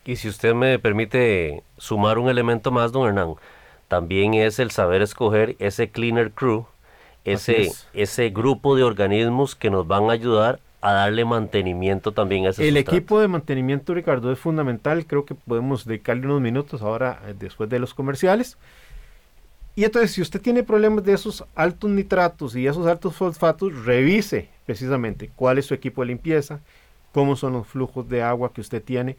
[0.07, 3.35] Y si usted me permite sumar un elemento más, don Hernán,
[3.89, 6.65] también es el saber escoger ese cleaner crew,
[7.27, 12.51] ese, ese grupo de organismos que nos van a ayudar a darle mantenimiento también a
[12.51, 15.07] ese El equipo de mantenimiento, Ricardo, es fundamental.
[15.07, 18.57] Creo que podemos dedicarle unos minutos ahora, eh, después de los comerciales.
[19.75, 24.49] Y entonces, si usted tiene problemas de esos altos nitratos y esos altos fosfatos, revise
[24.65, 26.61] precisamente cuál es su equipo de limpieza,
[27.13, 29.17] cómo son los flujos de agua que usted tiene.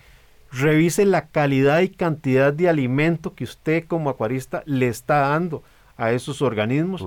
[0.52, 5.62] Revise la calidad y cantidad de alimento que usted como acuarista le está dando
[5.96, 7.04] a esos organismos.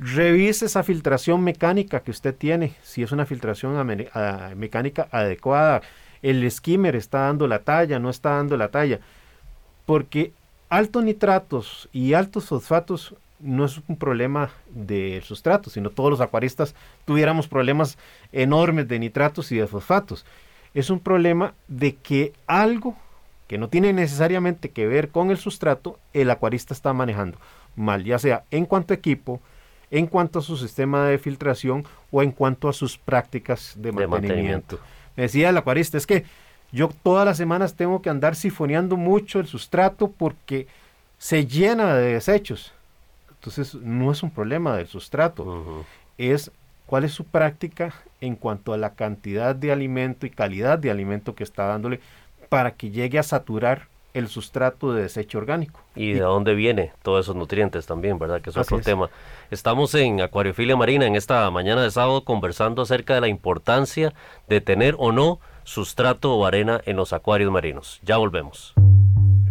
[0.00, 3.74] Revise esa filtración mecánica que usted tiene, si es una filtración
[4.56, 5.82] mecánica adecuada.
[6.22, 9.00] El skimmer está dando la talla, no está dando la talla.
[9.86, 10.32] Porque
[10.68, 16.76] altos nitratos y altos fosfatos no es un problema del sustrato, sino todos los acuaristas
[17.04, 17.98] tuviéramos problemas
[18.30, 20.24] enormes de nitratos y de fosfatos.
[20.74, 22.96] Es un problema de que algo
[23.48, 27.38] que no tiene necesariamente que ver con el sustrato, el acuarista está manejando
[27.74, 29.40] mal, ya sea en cuanto a equipo,
[29.90, 34.78] en cuanto a su sistema de filtración o en cuanto a sus prácticas de mantenimiento.
[35.16, 36.24] Me decía el acuarista, es que
[36.70, 40.66] yo todas las semanas tengo que andar sifoneando mucho el sustrato porque
[41.18, 42.72] se llena de desechos.
[43.30, 45.84] Entonces no es un problema del sustrato,
[46.18, 46.50] es
[46.86, 51.34] cuál es su práctica en cuanto a la cantidad de alimento y calidad de alimento
[51.34, 52.00] que está dándole
[52.48, 55.80] para que llegue a saturar el sustrato de desecho orgánico.
[55.94, 58.40] Y de dónde viene todos esos nutrientes también, ¿verdad?
[58.40, 59.10] Que es otro tema.
[59.50, 64.12] Estamos en Acuariofilia Marina en esta mañana de sábado conversando acerca de la importancia
[64.48, 68.00] de tener o no sustrato o arena en los acuarios marinos.
[68.02, 68.74] Ya volvemos.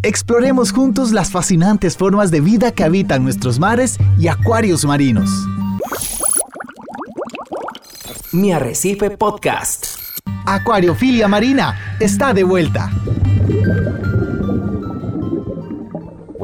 [0.04, 5.30] Exploremos juntos las fascinantes formas de vida que habitan nuestros mares y acuarios marinos.
[8.32, 9.98] Mi Arrecife Podcast.
[10.46, 12.92] Acuariofilia Marina está de vuelta.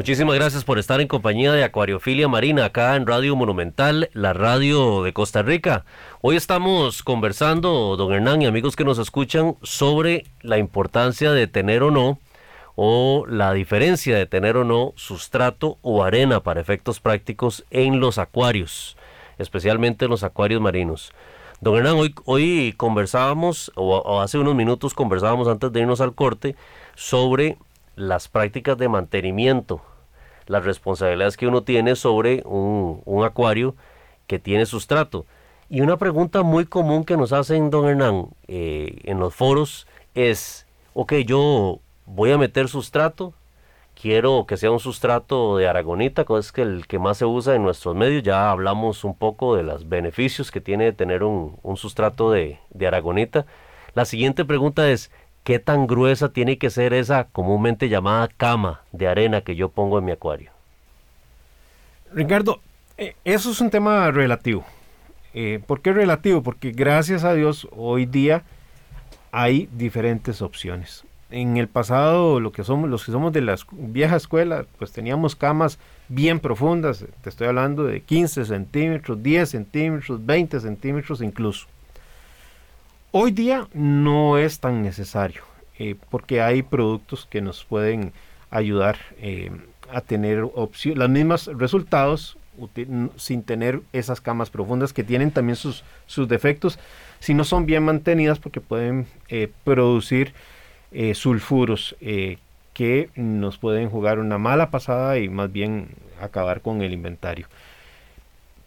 [0.03, 5.01] Muchísimas gracias por estar en compañía de Acuariofilia Marina acá en Radio Monumental, la radio
[5.01, 5.85] de Costa Rica.
[6.19, 11.83] Hoy estamos conversando, don Hernán y amigos que nos escuchan, sobre la importancia de tener
[11.83, 12.19] o no,
[12.75, 18.17] o la diferencia de tener o no sustrato o arena para efectos prácticos en los
[18.17, 18.97] acuarios,
[19.37, 21.13] especialmente en los acuarios marinos.
[21.61, 26.57] Don Hernán, hoy, conversábamos, o hace unos minutos conversábamos antes de irnos al corte,
[26.93, 27.57] sobre
[27.95, 29.81] las prácticas de mantenimiento,
[30.47, 33.75] las responsabilidades que uno tiene sobre un, acuario
[34.27, 35.25] que tiene sustrato.
[35.69, 40.67] Y una pregunta muy común que nos hacen, don Hernán, eh, en los foros es,
[40.93, 43.33] ok, yo voy a meter sustrato,
[43.99, 47.63] quiero que sea un sustrato de aragonita, que es el que más se usa en
[47.63, 52.59] nuestros medios, ya hablamos un poco de los beneficios que tiene tener un, sustrato de,
[52.69, 53.45] de aragonita.
[53.95, 55.11] La siguiente pregunta es,
[55.43, 59.99] ¿qué tan gruesa tiene que ser esa comúnmente llamada cama de arena que yo pongo
[59.99, 60.51] en mi acuario?
[62.13, 62.61] Ricardo,
[62.97, 64.63] eh, eso es un tema relativo.
[65.33, 66.43] Eh, ¿Por qué relativo?
[66.43, 68.43] Porque gracias a Dios hoy día
[69.31, 71.03] hay diferentes opciones.
[71.31, 75.35] En el pasado, lo que somos, los que somos de la vieja escuela, pues teníamos
[75.35, 77.03] camas bien profundas.
[77.23, 81.65] Te estoy hablando de 15 centímetros, 10 centímetros, 20 centímetros incluso.
[83.15, 85.43] Hoy día no es tan necesario
[85.77, 88.11] eh, porque hay productos que nos pueden
[88.49, 89.51] ayudar eh,
[89.91, 92.39] a tener los mismos resultados
[93.17, 96.79] sin tener esas camas profundas que tienen también sus, sus defectos
[97.19, 100.33] si no son bien mantenidas porque pueden eh, producir
[101.13, 101.95] sulfuros
[102.73, 107.47] que nos pueden jugar una mala pasada y más bien acabar con el inventario.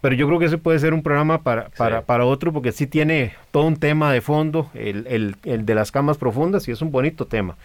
[0.06, 3.34] Pero yo creo que ese puede ser un programa para, para, otro, porque sí tiene
[3.50, 7.56] todo un tema de fondo, el, de las camas profundas, y es un bonito tema.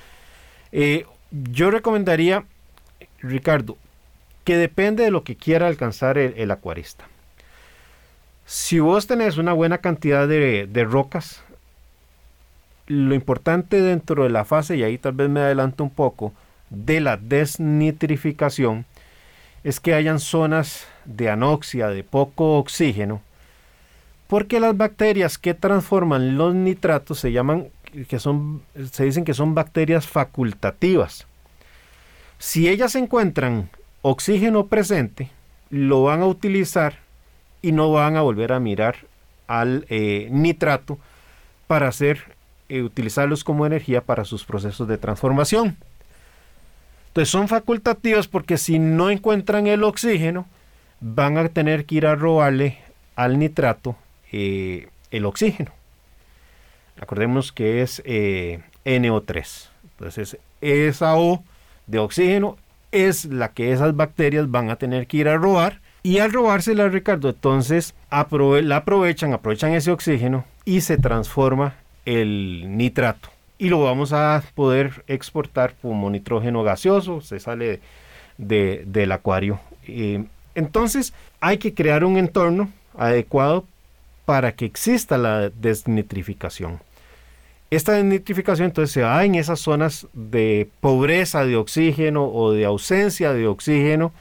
[0.71, 2.45] Eh, yo recomendaría,
[3.19, 3.77] Ricardo,
[4.43, 7.05] que depende de lo que quiera alcanzar el, acuarista.
[8.47, 11.43] Si vos tenés una buena cantidad de, de, rocas,
[12.87, 16.33] lo importante dentro de la fase, y ahí tal vez me adelanto un poco,
[16.71, 18.85] de la desnitrificación,
[19.63, 23.21] es que hayan zonas de anoxia, de poco oxígeno,
[24.27, 27.67] porque las bacterias que transforman los nitratos se llaman,
[28.07, 31.27] que son, se dicen que son bacterias facultativas.
[32.37, 33.69] Si ellas encuentran
[34.01, 35.29] oxígeno presente,
[35.69, 36.99] lo van a utilizar
[37.61, 38.95] y no van a volver a mirar
[39.47, 40.97] al eh, nitrato
[41.67, 42.35] para hacer,
[42.69, 45.77] eh, utilizarlos como energía para sus procesos de transformación.
[47.11, 50.47] Entonces son facultativas porque si no encuentran el oxígeno,
[51.01, 52.77] van a tener que ir a robarle
[53.17, 53.97] al nitrato
[54.31, 55.73] eh, el oxígeno.
[57.01, 59.67] Acordemos que es eh, NO3.
[59.97, 61.43] Entonces esa O
[61.85, 62.55] de oxígeno
[62.93, 65.81] es la que esas bacterias van a tener que ir a robar.
[66.03, 73.31] Y al robársela, Ricardo, entonces la aprovechan, aprovechan ese oxígeno y se transforma el nitrato
[73.61, 77.79] y lo vamos a poder exportar como nitrógeno gaseoso, se sale
[78.39, 79.59] del acuario.
[80.55, 83.65] entonces hay que crear un entorno adecuado
[84.25, 86.79] para que exista la desnitrificación.
[87.69, 93.31] Esta desnitrificación entonces se da en esas zonas de pobreza de oxígeno o de ausencia
[93.31, 94.11] de oxígeno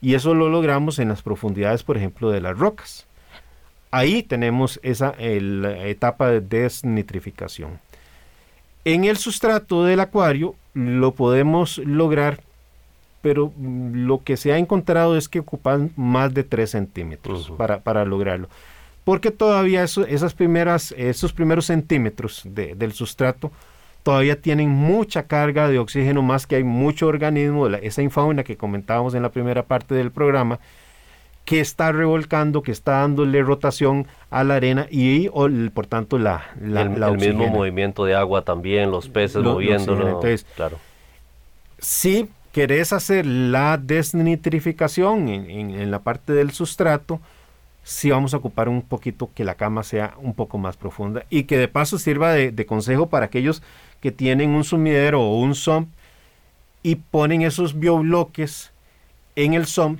[0.00, 3.08] y eso lo logramos en las profundidades, por ejemplo, de las rocas.
[3.90, 7.80] Ahí tenemos esa etapa de desnitrificación.
[8.84, 12.40] En el sustrato del acuario lo podemos lograr,
[13.22, 18.48] pero lo que se ha encontrado es que ocupan más de 3 centímetros para, lograrlo.
[19.04, 23.50] Porque todavía esas primeras, esos primeros centímetros del sustrato
[24.02, 29.14] todavía tienen mucha carga de oxígeno, más que hay mucho organismo, esa infauna que comentábamos
[29.14, 30.60] en la primera parte del programa,
[31.44, 35.28] que está revolcando, que está dándole rotación a la arena y,
[35.70, 40.06] por tanto la, la, el, mismo movimiento de agua también, los peces moviéndolo.
[40.06, 40.78] Entonces, claro.
[41.78, 47.20] Si querés hacer la desnitrificación en, la parte del sustrato,
[47.82, 51.44] sí vamos a ocupar un poquito que la cama sea un poco más profunda y
[51.44, 53.62] que de paso sirva de, de consejo para aquellos
[54.00, 55.86] que tienen un sumidero o un SOM
[56.82, 58.72] y ponen esos biobloques
[59.36, 59.98] en el SOM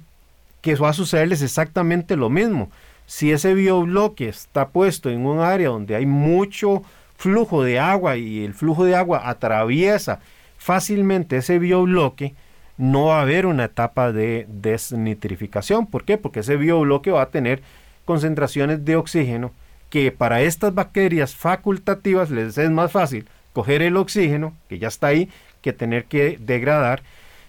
[0.65, 2.71] que va a sucederles exactamente lo mismo.
[3.05, 6.83] Si ese biobloque está puesto en un área donde hay mucho
[7.19, 10.21] flujo de agua y el flujo de agua atraviesa
[10.57, 12.35] fácilmente ese biobloque,
[12.79, 15.87] no va a haber una etapa de desnitrificación.
[15.87, 16.17] ¿Por qué?
[16.17, 17.61] Porque ese biobloque va a tener
[18.07, 19.53] concentraciones de oxígeno
[19.91, 25.09] que para estas bacterias facultativas les es más fácil coger el oxígeno, que ya está
[25.09, 25.29] ahí,
[25.61, 27.03] que tener que degradar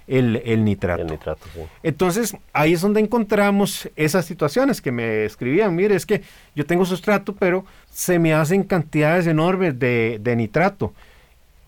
[0.08, 1.02] el, nitrato.
[1.02, 1.48] El nitrato
[1.82, 5.76] Entonces, ahí es donde encontramos esas situaciones que me escribían.
[5.76, 6.22] Mire, es que
[6.56, 10.94] yo tengo sustrato, pero se me hacen cantidades enormes de, de nitrato.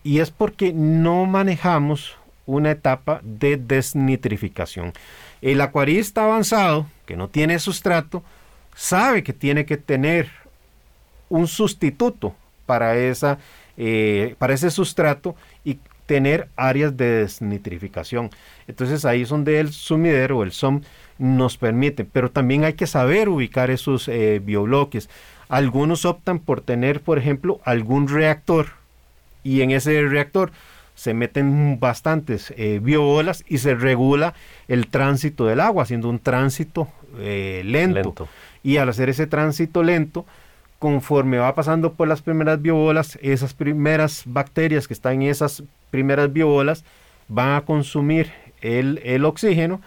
[0.04, 2.16] Y es porque no manejamos
[2.46, 4.92] una etapa de desnitrificación.
[5.42, 8.22] El acuarista avanzado, que no tiene sustrato,
[8.74, 10.30] sabe que tiene que tener
[11.28, 12.34] un sustituto
[12.64, 13.38] para, esa,
[13.76, 15.78] eh, para ese sustrato y
[16.08, 18.30] tener áreas de desnitrificación.
[18.66, 20.80] Entonces ahí es donde el sumidero o el SOM
[21.18, 25.10] nos permite, pero también hay que saber ubicar esos eh, biobloques.
[25.50, 28.68] Algunos optan por tener, por ejemplo, algún reactor
[29.44, 30.50] y en ese reactor
[30.94, 34.32] se meten bastantes eh, biobolas y se regula
[34.66, 36.88] el tránsito del agua, haciendo un tránsito
[37.18, 38.28] eh, lento.
[38.62, 40.24] Y al hacer ese tránsito lento,
[40.78, 46.32] conforme va pasando por las primeras biobolas, esas primeras bacterias que están en esas primeras
[46.32, 46.84] biobolas
[47.28, 49.80] van a consumir el, oxígeno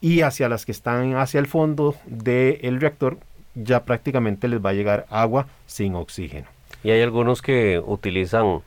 [0.00, 3.18] y hacia las que están hacia el fondo del reactor
[3.54, 6.46] ya prácticamente les va a llegar agua sin oxígeno.
[6.82, 8.62] Y hay algunos que utilizan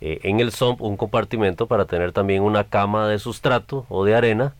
[0.00, 4.14] eh, en el SOMP un compartimento para tener también una cama de sustrato o de
[4.14, 4.54] arena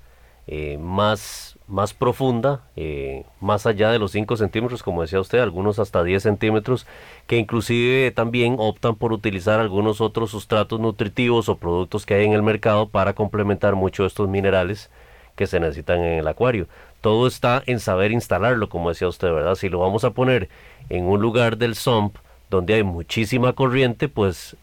[0.49, 5.79] eh, más, más profunda, eh, más allá de los 5 centímetros, como decía usted, algunos
[5.79, 6.87] hasta 10 centímetros,
[7.27, 12.33] que inclusive también optan por utilizar algunos otros sustratos nutritivos o productos que hay en
[12.33, 14.91] el mercado para complementar mucho estos minerales
[15.37, 16.67] que se necesitan en el acuario.
[17.01, 19.55] Todo está en saber instalarlo, como decía usted, ¿verdad?
[19.55, 20.49] Si lo vamos a poner
[20.89, 22.17] en un lugar del SOMP
[22.51, 24.57] donde hay muchísima corriente, pues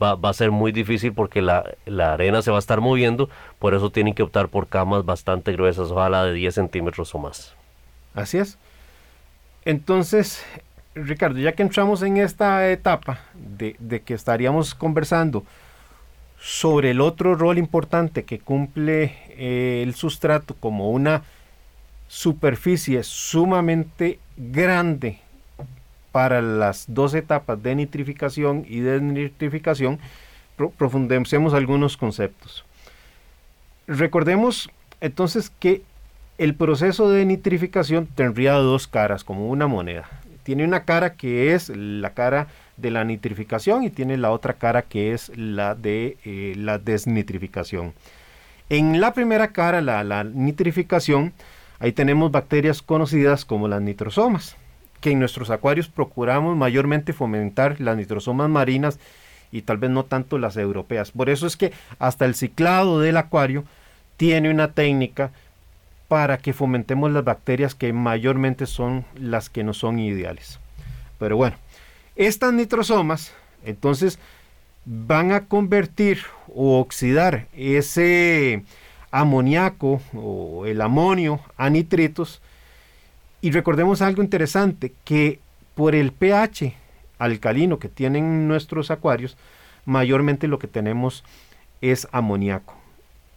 [0.00, 1.64] va, a ser muy difícil porque la,
[1.98, 3.28] arena se va a estar moviendo,
[3.58, 7.54] por eso tienen que optar por camas bastante gruesas, ojalá de 10 centímetros o más.
[8.14, 8.58] Así es.
[9.64, 10.44] Entonces,
[10.94, 15.44] Ricardo, ya que entramos en esta etapa de, que estaríamos conversando
[16.38, 21.22] sobre el otro rol importante que cumple eh, el sustrato como una
[22.08, 25.20] superficie sumamente grande
[26.12, 29.98] para las dos etapas de nitrificación y desnitrificación,
[30.76, 32.64] profundicemos algunos conceptos.
[33.86, 35.82] Recordemos entonces que
[36.38, 40.08] el proceso de nitrificación tendría dos caras, como una moneda.
[40.42, 44.82] Tiene una cara que es la cara de la nitrificación y tiene la otra cara
[44.82, 47.92] que es la de eh, la desnitrificación.
[48.68, 51.32] En la primera cara, la, la nitrificación,
[51.78, 54.56] ahí tenemos bacterias conocidas como las nitrosomas
[55.00, 58.98] que en nuestros acuarios procuramos mayormente fomentar las nitrosomas marinas
[59.52, 61.10] y tal vez no tanto las europeas.
[61.10, 63.64] Por eso es que hasta el ciclado del acuario
[64.16, 65.32] tiene una técnica
[66.08, 70.58] para que fomentemos las bacterias que mayormente son las que no son ideales.
[71.18, 71.56] Pero bueno,
[72.16, 73.32] estas nitrosomas
[73.64, 74.18] entonces
[74.84, 76.18] van a convertir
[76.54, 78.64] o oxidar ese
[79.10, 82.40] amoníaco o el amonio a nitritos
[83.40, 85.40] y recordemos algo interesante, que
[85.74, 86.74] por el pH
[87.18, 89.36] alcalino que tienen nuestros acuarios,
[89.84, 91.24] mayormente lo que tenemos
[91.80, 92.74] es amoníaco,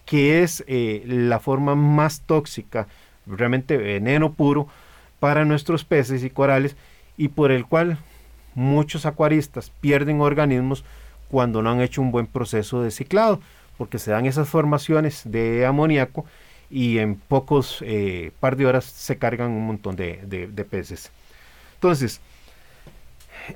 [0.05, 2.87] que es eh, la forma más tóxica,
[3.25, 4.67] realmente veneno puro
[5.19, 6.75] para nuestros peces y corales
[7.15, 7.97] y por el cual
[8.55, 10.83] muchos acuaristas pierden organismos
[11.29, 13.39] cuando no han hecho un buen proceso de ciclado,
[13.77, 16.25] porque se dan esas formaciones de amoníaco
[16.73, 21.11] y en pocos eh, par de horas se cargan un montón de, peces.
[21.75, 22.19] Entonces,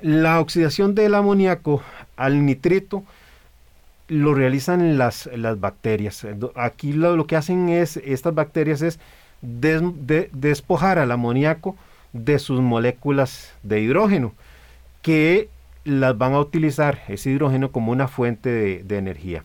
[0.02, 1.82] la oxidación del amoníaco
[2.16, 3.02] al nitrito
[4.06, 6.24] lo realizan las, las bacterias.
[6.54, 9.00] Aquí lo, que hacen es, estas bacterias es
[9.42, 11.76] despojar al amoníaco
[12.12, 14.32] de sus moléculas de hidrógeno,
[15.02, 15.48] que
[15.82, 19.42] las van a utilizar ese hidrógeno como una fuente de, de energía.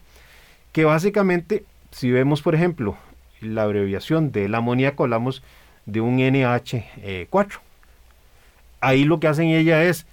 [0.72, 2.98] Que básicamente, si vemos por ejemplo
[3.44, 5.44] la abreviación del amoníaco, hablamos
[5.86, 7.60] de un NH4.
[8.82, 10.06] Ahí lo que hacen ella es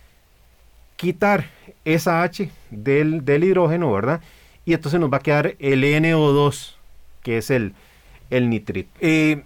[0.97, 1.47] quitar
[1.85, 4.21] esa H del, hidrógeno, ¿verdad?
[4.65, 6.75] Y entonces nos va a quedar el NO2,
[7.23, 7.75] que es el,
[8.29, 8.91] el nitrito.
[9.01, 9.43] Eh,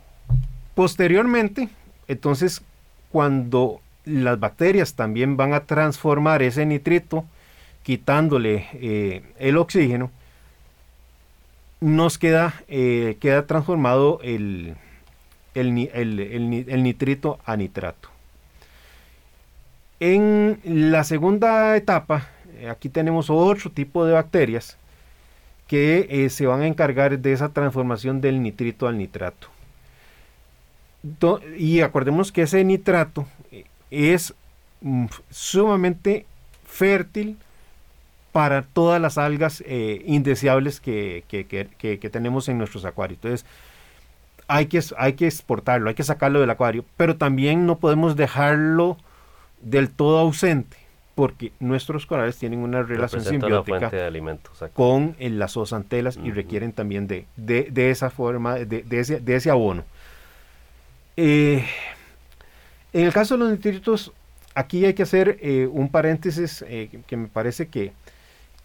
[0.74, 1.68] posteriormente,
[2.08, 2.62] entonces,
[3.10, 7.24] cuando las bacterias también van a transformar ese nitrito,
[7.82, 10.10] quitándole eh, el oxígeno,
[11.80, 14.76] nos queda, eh, queda transformado el,
[15.54, 18.08] el, nitrito a nitrato.
[20.00, 24.76] En la segunda etapa, eh, aquí tenemos otro tipo de bacterias
[25.66, 29.48] que eh, se van a encargar de esa transformación del nitrito al nitrato.
[31.58, 33.26] y acordemos que ese nitrato
[33.90, 34.34] es
[34.80, 36.26] mm, sumamente
[36.66, 37.36] fértil
[38.34, 43.18] para todas las algas eh, indeseables que, que, tenemos en nuestros acuarios.
[43.22, 43.46] Entonces,
[44.48, 48.96] hay que, hay que exportarlo, hay que sacarlo del acuario, pero también no podemos dejarlo
[49.62, 50.76] del todo ausente,
[51.14, 53.88] porque nuestros corales tienen una relación simbiótica
[54.72, 59.84] con las zoosantelas y requieren también de, de, esa forma, de, ese, de ese abono.
[61.16, 61.64] Eh,
[62.92, 64.12] en el caso de los nitritos,
[64.56, 67.92] aquí hay que hacer eh, un paréntesis eh, que me parece que,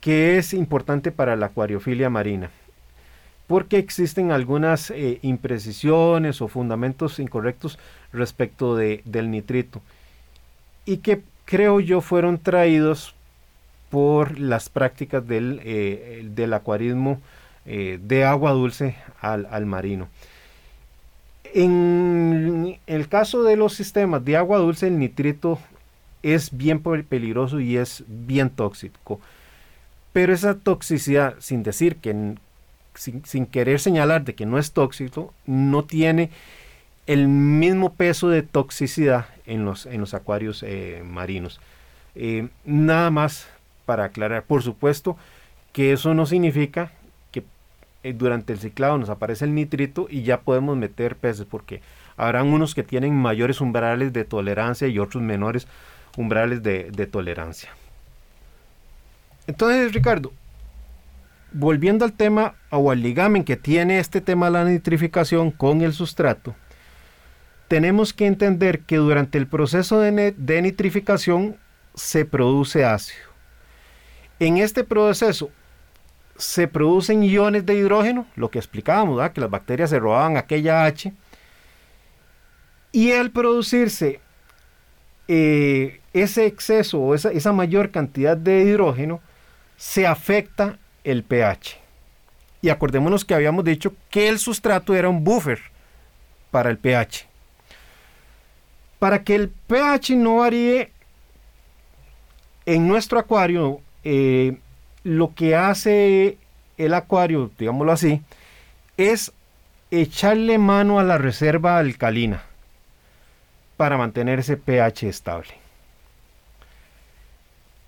[0.02, 2.50] que, es importante para la acuariofilia marina,
[3.48, 7.80] porque existen algunas eh, imprecisiones o fundamentos incorrectos
[8.14, 9.82] respecto de, del nitrito
[10.86, 13.16] y que creo yo fueron traídos
[13.90, 17.20] por las prácticas del, del acuarismo
[17.66, 20.10] de agua dulce al, al marino.
[21.54, 25.60] En el caso de los sistemas de agua dulce, el nitrito
[26.22, 29.20] es bien peligroso y es bien tóxico.
[30.14, 32.36] Pero esa toxicidad, sin decir que,
[32.96, 36.32] sin, querer señalar de que no es tóxico, no tiene
[37.06, 41.60] el mismo peso de toxicidad en los, en los acuarios eh, marinos.
[42.16, 43.48] Eh, nada más
[43.86, 45.18] para aclarar, por supuesto
[45.74, 46.92] que eso no significa
[47.32, 47.44] que
[48.04, 51.82] eh, durante el ciclado nos aparece el nitrito y ya podemos meter peces, porque
[52.18, 55.68] habrán unos que tienen mayores umbrales de tolerancia y otros menores
[56.18, 57.70] umbrales de, tolerancia.
[59.50, 60.32] Entonces, Ricardo,
[61.52, 65.92] volviendo al tema o al ligamen que tiene este tema de la nitrificación con el
[65.92, 66.56] sustrato,
[67.68, 71.58] tenemos que entender que durante el proceso de, nitrificación
[71.96, 73.26] se produce ácido.
[74.40, 75.50] En este proceso
[76.38, 81.12] se producen iones de hidrógeno, lo que explicábamos, que las bacterias se robaban aquella H,
[82.92, 84.20] y al producirse
[85.28, 89.22] eh, ese exceso o esa mayor cantidad de hidrógeno
[89.80, 91.80] se afecta el pH.
[92.62, 95.60] Y acordémonos que habíamos dicho que el sustrato era un buffer
[96.52, 97.26] para el pH.
[99.00, 100.92] Para que el pH no varíe
[102.66, 104.58] en nuestro acuario, eh,
[105.04, 106.38] lo que hace
[106.78, 108.22] el acuario, digámoslo así,
[108.98, 109.32] es
[109.92, 112.44] echarle mano a la reserva alcalina
[113.78, 115.69] para mantener ese pH estable.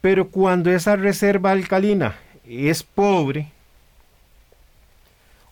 [0.02, 3.52] Pero cuando esa reserva alcalina es pobre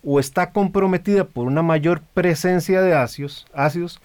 [0.03, 4.01] o está comprometida por una mayor presencia de ácidos, ácidos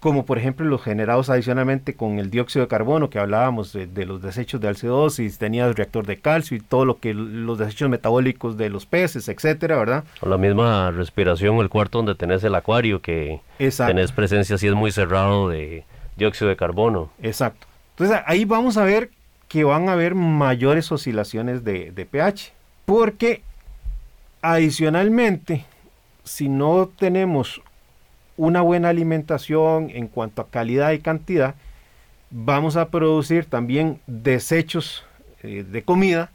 [0.00, 4.22] como por ejemplo los generados adicionalmente con el dióxido de carbono que hablábamos de, los
[4.22, 8.70] desechos de alcidosis, tenías reactor de calcio y todo lo que los desechos metabólicos de
[8.70, 10.04] los peces, etcétera, ¿verdad?
[10.22, 14.74] O la misma respiración el cuarto donde tenés el acuario que tenés presencia si es
[14.74, 15.84] muy cerrado de
[16.16, 17.10] dióxido de carbono.
[17.22, 17.66] Exacto.
[17.90, 19.10] Entonces ahí vamos a ver
[19.48, 22.52] que van a haber mayores oscilaciones de, pH,
[22.84, 23.42] porque
[24.42, 25.64] adicionalmente
[26.22, 27.60] si no tenemos
[28.36, 31.56] una buena alimentación en cuanto a calidad y cantidad,
[32.30, 35.04] vamos a producir también desechos
[35.42, 36.30] eh, de comida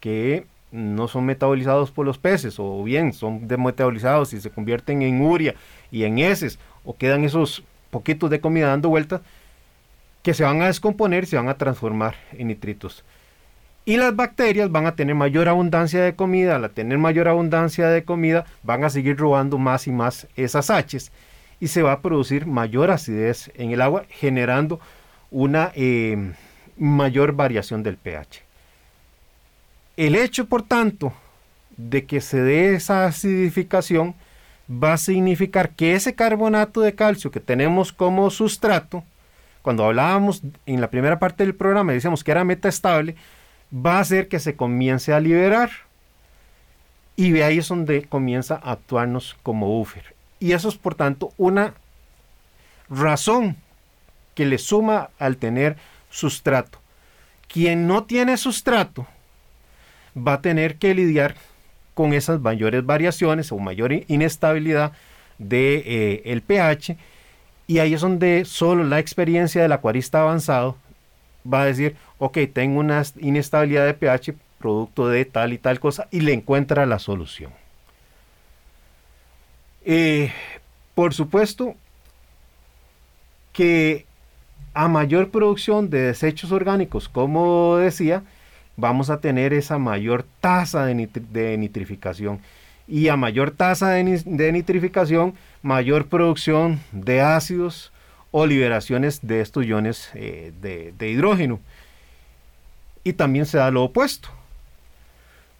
[0.00, 5.20] que no son metabolizados por los peces o bien son metabolizados y se convierten en
[5.20, 5.54] uria
[5.92, 9.20] y en heces o quedan esos poquitos de comida dando vueltas
[10.24, 13.04] que se van a descomponer y se van a transformar en nitritos.
[13.84, 18.04] Y las bacterias van a tener mayor abundancia de comida, al tener mayor abundancia de
[18.04, 21.12] comida van a seguir robando más y más esas H's
[21.60, 24.80] y se va a producir mayor acidez en el agua, generando
[25.30, 26.32] una eh,
[26.78, 28.42] mayor variación del pH.
[29.96, 31.12] El hecho, por tanto,
[31.76, 34.14] de que se dé esa acidificación
[34.70, 39.04] va a significar que ese carbonato de calcio que tenemos como sustrato,
[39.64, 43.16] cuando hablábamos en la primera parte del programa, decíamos que era metaestable,
[43.74, 45.70] va a hacer que se comience a liberar.
[47.16, 50.14] Y de ahí es donde comienza a actuarnos como buffer.
[50.38, 51.72] Y eso es, por tanto, una
[52.90, 53.56] razón
[54.34, 55.78] que le suma al tener
[56.10, 56.78] sustrato.
[57.48, 59.06] Quien no tiene sustrato
[60.14, 61.36] va a tener que lidiar
[61.94, 64.92] con esas mayores variaciones o mayor inestabilidad
[65.38, 66.98] de eh, pH
[67.66, 70.76] y ahí es donde solo la experiencia del acuarista avanzado
[71.50, 76.08] va a decir, ok, tengo una inestabilidad de pH producto de tal y tal cosa
[76.10, 77.52] y le encuentra la solución.
[79.84, 80.32] Eh,
[80.94, 81.74] por supuesto
[83.52, 84.06] que
[84.72, 88.24] a mayor producción de desechos orgánicos, como decía,
[88.76, 92.40] vamos a tener esa mayor tasa de, nitrificación.
[92.86, 97.92] Y a mayor tasa de, nitrificación, mayor producción de ácidos
[98.30, 101.60] o liberaciones de estos iones eh, de, hidrógeno.
[103.02, 104.28] Y también se da lo opuesto.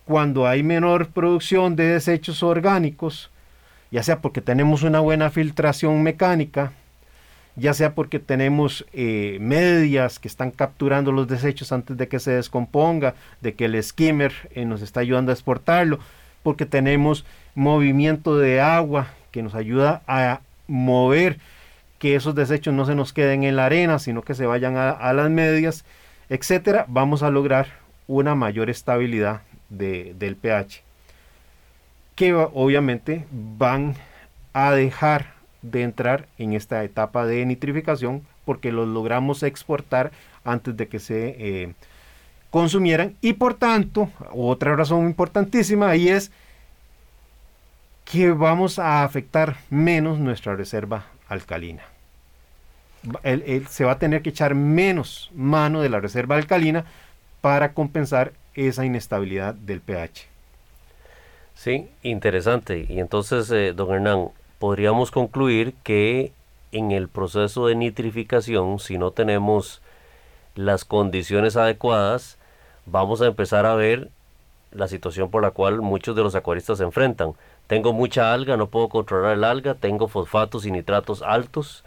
[0.05, 3.31] Cuando hay menor producción de desechos orgánicos,
[3.91, 6.72] ya sea porque tenemos una buena filtración mecánica,
[7.57, 12.33] ya sea porque tenemos eh, medias que están capturando los desechos antes de que se
[12.33, 16.01] descomponga, de que el skimmer eh, nos está ayudando a exportarlo,
[16.45, 17.24] porque tenemos
[17.57, 21.38] movimiento de agua que nos ayuda a mover
[21.99, 25.12] que esos desechos no se nos queden en la arena, sino que se vayan a,
[25.12, 25.84] las medias,
[26.28, 27.66] etcétera, vamos a lograr
[28.07, 29.40] una mayor estabilidad
[29.70, 30.82] del pH,
[32.14, 33.95] que obviamente van
[34.53, 35.32] a dejar
[35.62, 40.12] de entrar en esta etapa de nitrificación porque los logramos exportar
[40.45, 41.74] antes de que se eh,
[42.55, 46.31] consumieran y por tanto otra razón importantísima ahí es
[48.05, 51.83] que vamos a afectar menos nuestra reserva alcalina.
[53.69, 56.85] se va a tener que echar menos mano de la reserva alcalina
[57.41, 60.29] para compensar esa inestabilidad del pH.
[61.57, 62.87] Sí, interesante.
[62.89, 64.29] Y entonces, eh, don Hernán,
[64.61, 66.31] podríamos concluir que
[66.71, 69.83] en el proceso de nitrificación, si no tenemos
[70.55, 72.39] las condiciones adecuadas,
[72.87, 74.11] vamos a empezar a ver
[74.72, 77.35] la situación por la cual muchos de los acuaristas se enfrentan.
[77.66, 81.85] Tengo mucha alga, no puedo controlar el alga, tengo fosfatos y nitratos altos.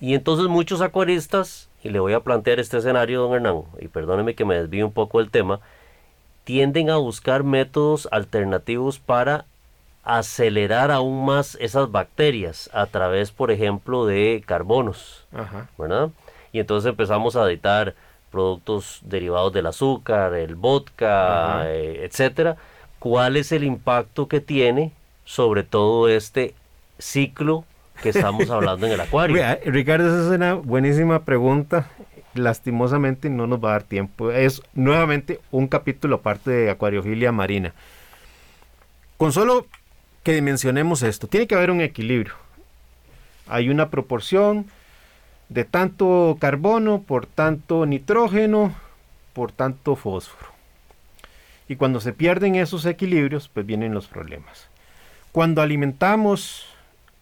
[0.00, 4.34] Y entonces muchos acuaristas, y le voy a plantear este escenario, don Hernán, y perdóneme
[4.34, 5.60] que me desvíe un poco del tema,
[6.44, 9.44] tienden a buscar métodos alternativos para
[10.02, 15.26] acelerar aún más esas bacterias a través, por ejemplo, de carbonos,
[15.78, 16.10] ¿verdad?
[16.50, 17.94] Y entonces empezamos a editar
[18.32, 22.56] productos derivados del azúcar, el vodka, eh, etcétera.
[22.98, 24.92] ¿Cuál es el impacto que tiene
[25.24, 26.54] sobre todo este
[26.98, 27.64] ciclo
[28.02, 29.40] que estamos hablando en el acuario?
[29.66, 31.90] Ricardo, esa es una buenísima pregunta.
[32.34, 34.32] Lastimosamente no nos va a dar tiempo.
[34.32, 37.74] Es nuevamente un capítulo aparte de acuariofilia marina.
[39.18, 39.66] Con solo
[40.22, 41.26] que dimensionemos esto.
[41.26, 42.34] Tiene que haber un equilibrio.
[43.46, 44.66] Hay una proporción
[45.52, 48.74] de tanto carbono por tanto nitrógeno
[49.32, 50.50] por tanto fósforo.
[51.68, 54.68] Y cuando se pierden esos equilibrios, pues vienen los problemas.
[55.30, 56.66] Cuando alimentamos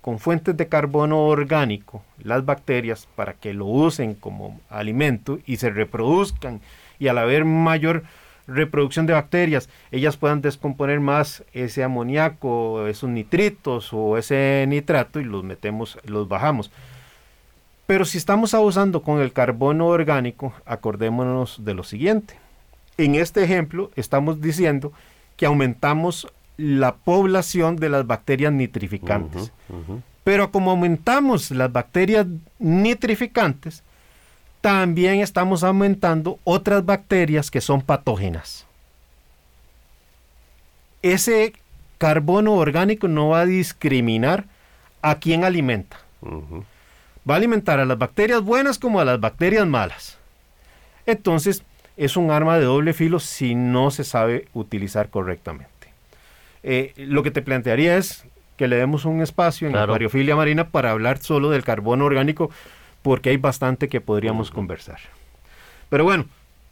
[0.01, 5.71] con fuentes de carbono orgánico las bacterias para que lo usen como alimento y se
[5.71, 6.61] reproduzcan
[6.99, 8.05] y al haber mayor
[8.47, 15.25] reproducción de bacterias, ellas puedan descomponer más ese amoníaco, esos nitritos o ese nitrato y
[15.25, 16.71] los metemos, los bajamos.
[17.91, 22.39] Pero si estamos abusando con el carbono orgánico, acordémonos de lo siguiente.
[22.97, 24.93] En este ejemplo estamos diciendo
[25.37, 29.51] que aumentamos la población de las bacterias nitrificantes.
[30.23, 32.27] Pero como aumentamos las bacterias
[32.61, 33.83] nitrificantes,
[34.61, 38.67] también estamos aumentando otras bacterias que son patógenas.
[41.03, 41.55] Ese
[41.99, 44.45] carbono orgánico no va a discriminar
[45.03, 45.99] a quién alimenta.
[47.29, 50.19] Va a alimentar a las bacterias buenas como a las bacterias malas.
[51.07, 51.63] Entonces,
[51.97, 55.71] es un arma de doble filo si no se sabe utilizar correctamente.
[56.63, 58.25] Eh, lo que te plantearía es
[58.57, 62.51] que le demos un espacio en la variofilia marina para hablar solo del carbono orgánico
[63.03, 64.99] porque hay bastante que podríamos conversar.
[65.89, 66.27] Pero bueno,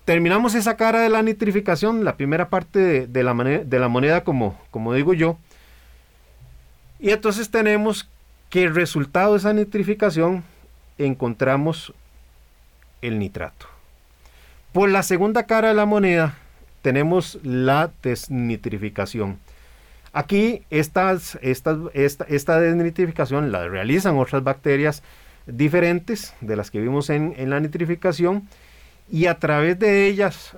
[0.04, 4.58] terminamos esa cara de la nitrificación, la primera parte de, la, de la, moneda, como,
[4.70, 5.38] como digo yo.
[7.00, 8.08] Y entonces tenemos
[8.50, 10.44] que el resultado de esa nitrificación
[10.96, 11.92] encontramos
[13.02, 13.66] el nitrato.
[14.72, 16.36] Por la segunda cara de la moneda
[16.82, 19.38] tenemos la desnitrificación.
[20.12, 25.02] Aquí estas, esta, esta desnitrificación la realizan otras bacterias
[25.48, 28.48] diferentes de las que vimos en, la nitrificación
[29.10, 30.56] y a través de ellas,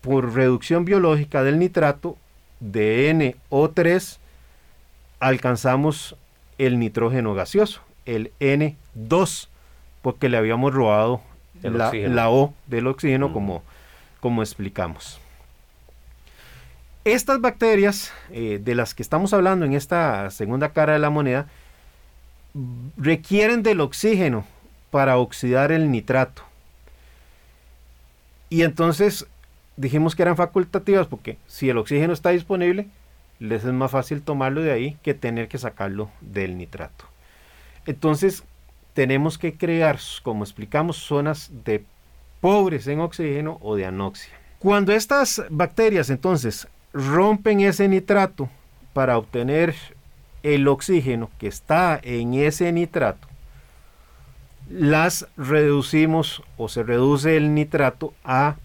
[0.00, 2.16] por reducción biológica del nitrato
[2.60, 3.12] de
[3.50, 4.18] NO3,
[5.18, 6.16] alcanzamos
[6.58, 9.48] el nitrógeno gaseoso, el N2,
[10.02, 11.20] porque le habíamos robado
[11.62, 13.62] la, O del oxígeno, como,
[14.20, 15.20] como explicamos.
[17.04, 21.46] Estas bacterias eh, de las que estamos hablando en esta segunda cara de la moneda
[22.96, 24.44] requieren del oxígeno
[24.90, 26.42] para oxidar el nitrato.
[28.48, 29.26] Y entonces
[29.76, 32.88] dijimos que eran facultativas porque si el oxígeno está disponible,
[33.38, 37.04] les es más fácil tomarlo de ahí que tener que sacarlo del nitrato.
[37.86, 38.44] Entonces
[38.94, 41.84] tenemos que crear, como explicamos, zonas de
[42.40, 44.32] pobres en oxígeno o de anoxia.
[44.58, 48.48] Cuando estas bacterias entonces rompen ese nitrato
[48.92, 49.74] para obtener
[50.42, 53.28] el oxígeno que está en ese nitrato,
[54.70, 58.56] las reducimos o se reduce el nitrato a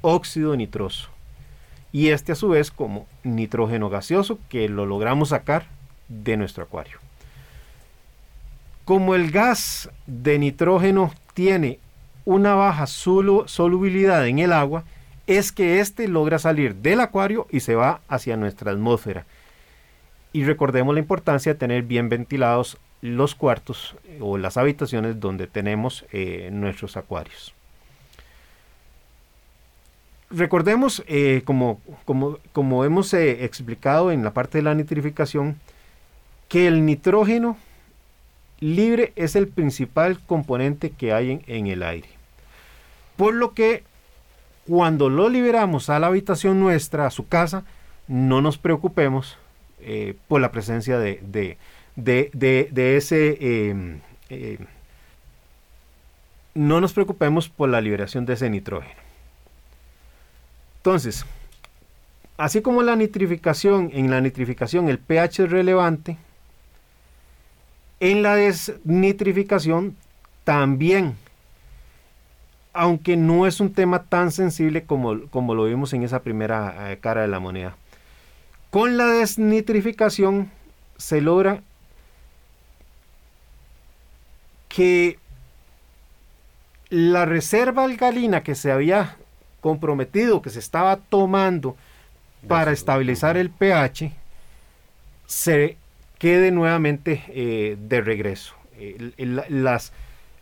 [0.00, 1.10] óxido nitroso.
[1.92, 5.66] Y este a su vez como nitrógeno gaseoso que lo logramos sacar
[6.08, 6.98] de nuestro acuario.
[8.84, 11.78] Como el gas de nitrógeno tiene
[12.24, 14.84] una baja solubilidad en el agua,
[15.26, 19.26] es que éste logra salir del acuario y se va hacia nuestra atmósfera.
[20.32, 26.04] Y recordemos la importancia de tener bien ventilados los cuartos o las habitaciones donde tenemos
[26.12, 27.54] eh, nuestros acuarios.
[30.30, 35.56] Recordemos, eh, como, como, como, hemos explicado en la parte de la nitrificación,
[36.48, 37.56] que el nitrógeno
[38.60, 42.08] libre es el principal componente que hay en el aire.
[43.16, 43.82] Por lo que
[44.66, 47.64] cuando lo liberamos a la habitación nuestra, a su casa,
[48.06, 49.38] no nos preocupemos
[49.80, 51.58] eh, por la presencia de,
[51.96, 53.68] de, ese...
[53.68, 54.58] Em, em,
[56.54, 59.09] no nos preocupemos por la liberación de ese nitrógeno.
[60.80, 61.24] Entonces,
[62.36, 66.16] así como la nitrificación, en la nitrificación el pH es relevante,
[68.00, 69.96] en la desnitrificación
[70.44, 71.16] también
[72.72, 76.98] aunque no es un tema tan sensible como, como lo vimos en esa primera eh,
[76.98, 77.76] cara de la moneda.
[78.70, 80.50] Con la desnitrificación
[80.96, 81.62] se logra
[84.68, 85.18] que
[86.90, 89.16] la reserva alcalina que se había
[89.60, 91.76] comprometido, que se estaba tomando
[92.48, 94.12] para estabilizar el pH,
[95.26, 95.76] se
[96.18, 98.54] quede nuevamente eh, de regreso.
[99.16, 99.92] las,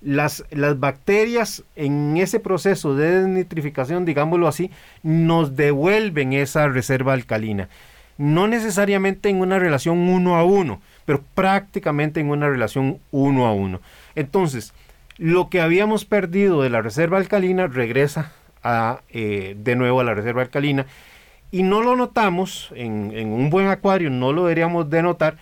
[0.00, 4.70] las, las bacterias en ese proceso de desnitrificación, digámoslo así,
[5.02, 7.68] nos devuelven esa reserva alcalina.
[8.16, 13.52] No necesariamente en una relación uno a uno, pero prácticamente en una relación uno a
[13.52, 13.80] uno.
[14.14, 14.72] Entonces,
[15.18, 18.32] lo que habíamos perdido de la reserva alcalina regresa
[18.62, 20.86] a, eh, de nuevo a la reserva alcalina
[21.50, 25.36] y no lo notamos en, un buen acuario, no lo deberíamos de notar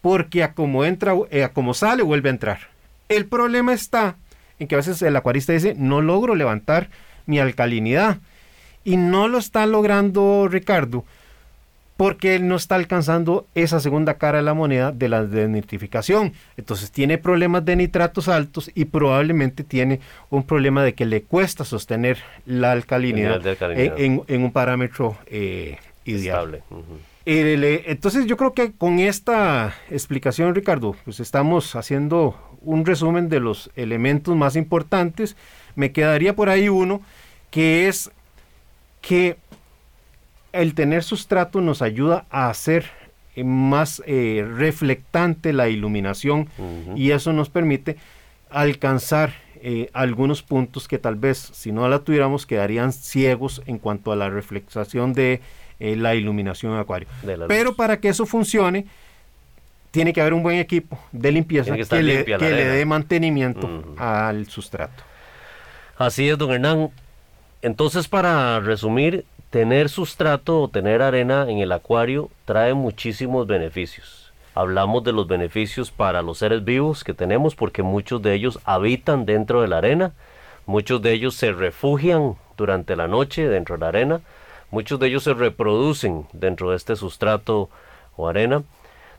[0.00, 2.58] porque a como entra, eh, a como sale vuelve a entrar.
[3.08, 4.16] El problema está
[4.58, 6.90] en que a veces el acuarista dice, no logro levantar
[7.26, 8.18] mi alcalinidad.
[8.84, 11.04] Y no lo está logrando Ricardo
[11.98, 16.32] porque él no está alcanzando esa segunda cara de la moneda de la desnitrificación.
[16.56, 19.98] Entonces tiene problemas de nitratos altos y probablemente tiene
[20.30, 26.62] un problema de que le cuesta sostener la alcalinidad, En, un parámetro eh, ideal.
[27.26, 33.40] Eh, entonces yo creo que con esta explicación, Ricardo, pues estamos haciendo un resumen de
[33.40, 35.36] los elementos más importantes.
[35.74, 37.02] Me quedaría por ahí uno,
[37.50, 38.12] que es
[39.00, 39.36] que
[40.52, 42.86] el tener sustrato nos ayuda a hacer
[43.34, 46.48] eh, más eh, reflectante la iluminación
[46.96, 47.96] y eso nos permite
[48.50, 54.12] alcanzar eh, algunos puntos que tal vez si no la tuviéramos quedarían ciegos en cuanto
[54.12, 55.40] a la reflexación de
[55.78, 57.06] la iluminación en acuario.
[57.46, 58.86] Pero para que eso funcione,
[59.92, 65.04] tiene que haber un buen equipo de limpieza que, le, dé mantenimiento al sustrato.
[65.96, 66.90] Así es, don Hernán.
[67.62, 74.32] Entonces, para resumir, tener sustrato o tener arena en el acuario trae muchísimos beneficios.
[74.54, 79.24] Hablamos de los beneficios para los seres vivos que tenemos porque muchos de ellos habitan
[79.24, 80.12] dentro de la arena,
[80.66, 84.20] muchos de ellos se refugian durante la noche dentro de la arena,
[84.70, 87.70] muchos de ellos se reproducen dentro de este sustrato
[88.16, 88.64] o arena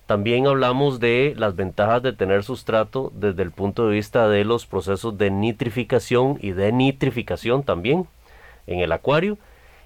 [0.09, 4.65] también hablamos de las ventajas de tener sustrato desde el punto de vista de los
[4.65, 8.07] procesos de nitrificación y de nitrificación también
[8.65, 9.37] en el acuario.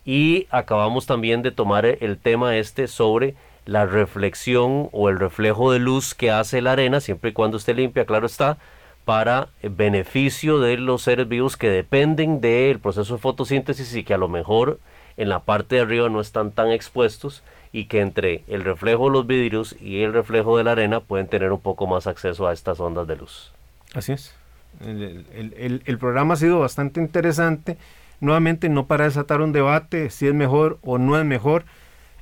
[0.05, 3.35] Y acabamos también de tomar el tema este sobre
[3.65, 7.73] la reflexión o el reflejo de luz que hace la arena, siempre y cuando esté
[7.73, 8.57] limpia, claro está,
[9.05, 14.17] para beneficio de los seres vivos que dependen del proceso de fotosíntesis y que a
[14.17, 14.79] lo mejor
[15.17, 19.11] en la parte de arriba no están tan expuestos y que entre el reflejo de
[19.11, 22.53] los vidrios y el reflejo de la arena pueden tener un poco más acceso a
[22.53, 23.51] estas ondas de luz.
[23.93, 24.35] Así es.
[24.81, 27.77] El, programa ha sido bastante interesante.
[28.23, 31.65] Nuevamente, no para desatar un debate si es mejor o no es mejor,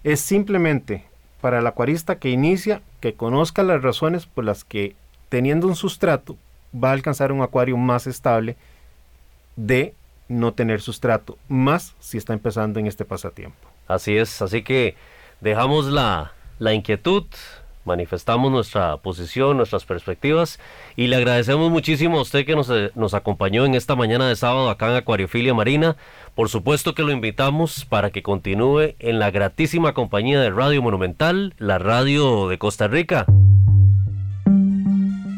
[0.03, 1.05] es simplemente
[1.41, 4.95] para el acuarista que inicia, que conozca las razones por las que
[5.29, 6.37] teniendo un sustrato
[6.73, 8.57] va a alcanzar un acuario más estable
[9.55, 9.93] de
[10.27, 13.69] no tener sustrato, más si está empezando en este pasatiempo.
[13.87, 14.95] Así es, así que
[15.39, 17.25] dejamos la, la inquietud,
[17.85, 20.59] manifestamos nuestra posición, nuestras perspectivas
[20.95, 24.35] y le agradecemos muchísimo a usted que nos, eh, nos, acompañó en esta mañana de
[24.35, 25.95] sábado acá en Acuariofilia Marina.
[26.35, 31.53] Por supuesto que lo invitamos para que continúe en la gratísima compañía de Radio Monumental,
[31.57, 33.25] la radio de Costa Rica.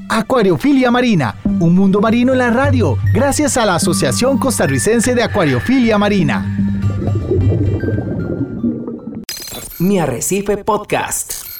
[0.10, 5.98] Acuariofilia Marina, un mundo marino en la radio, gracias a la Asociación Costarricense de Acuariofilia
[5.98, 6.46] Marina.
[9.80, 11.53] Mi Arrecife Podcast.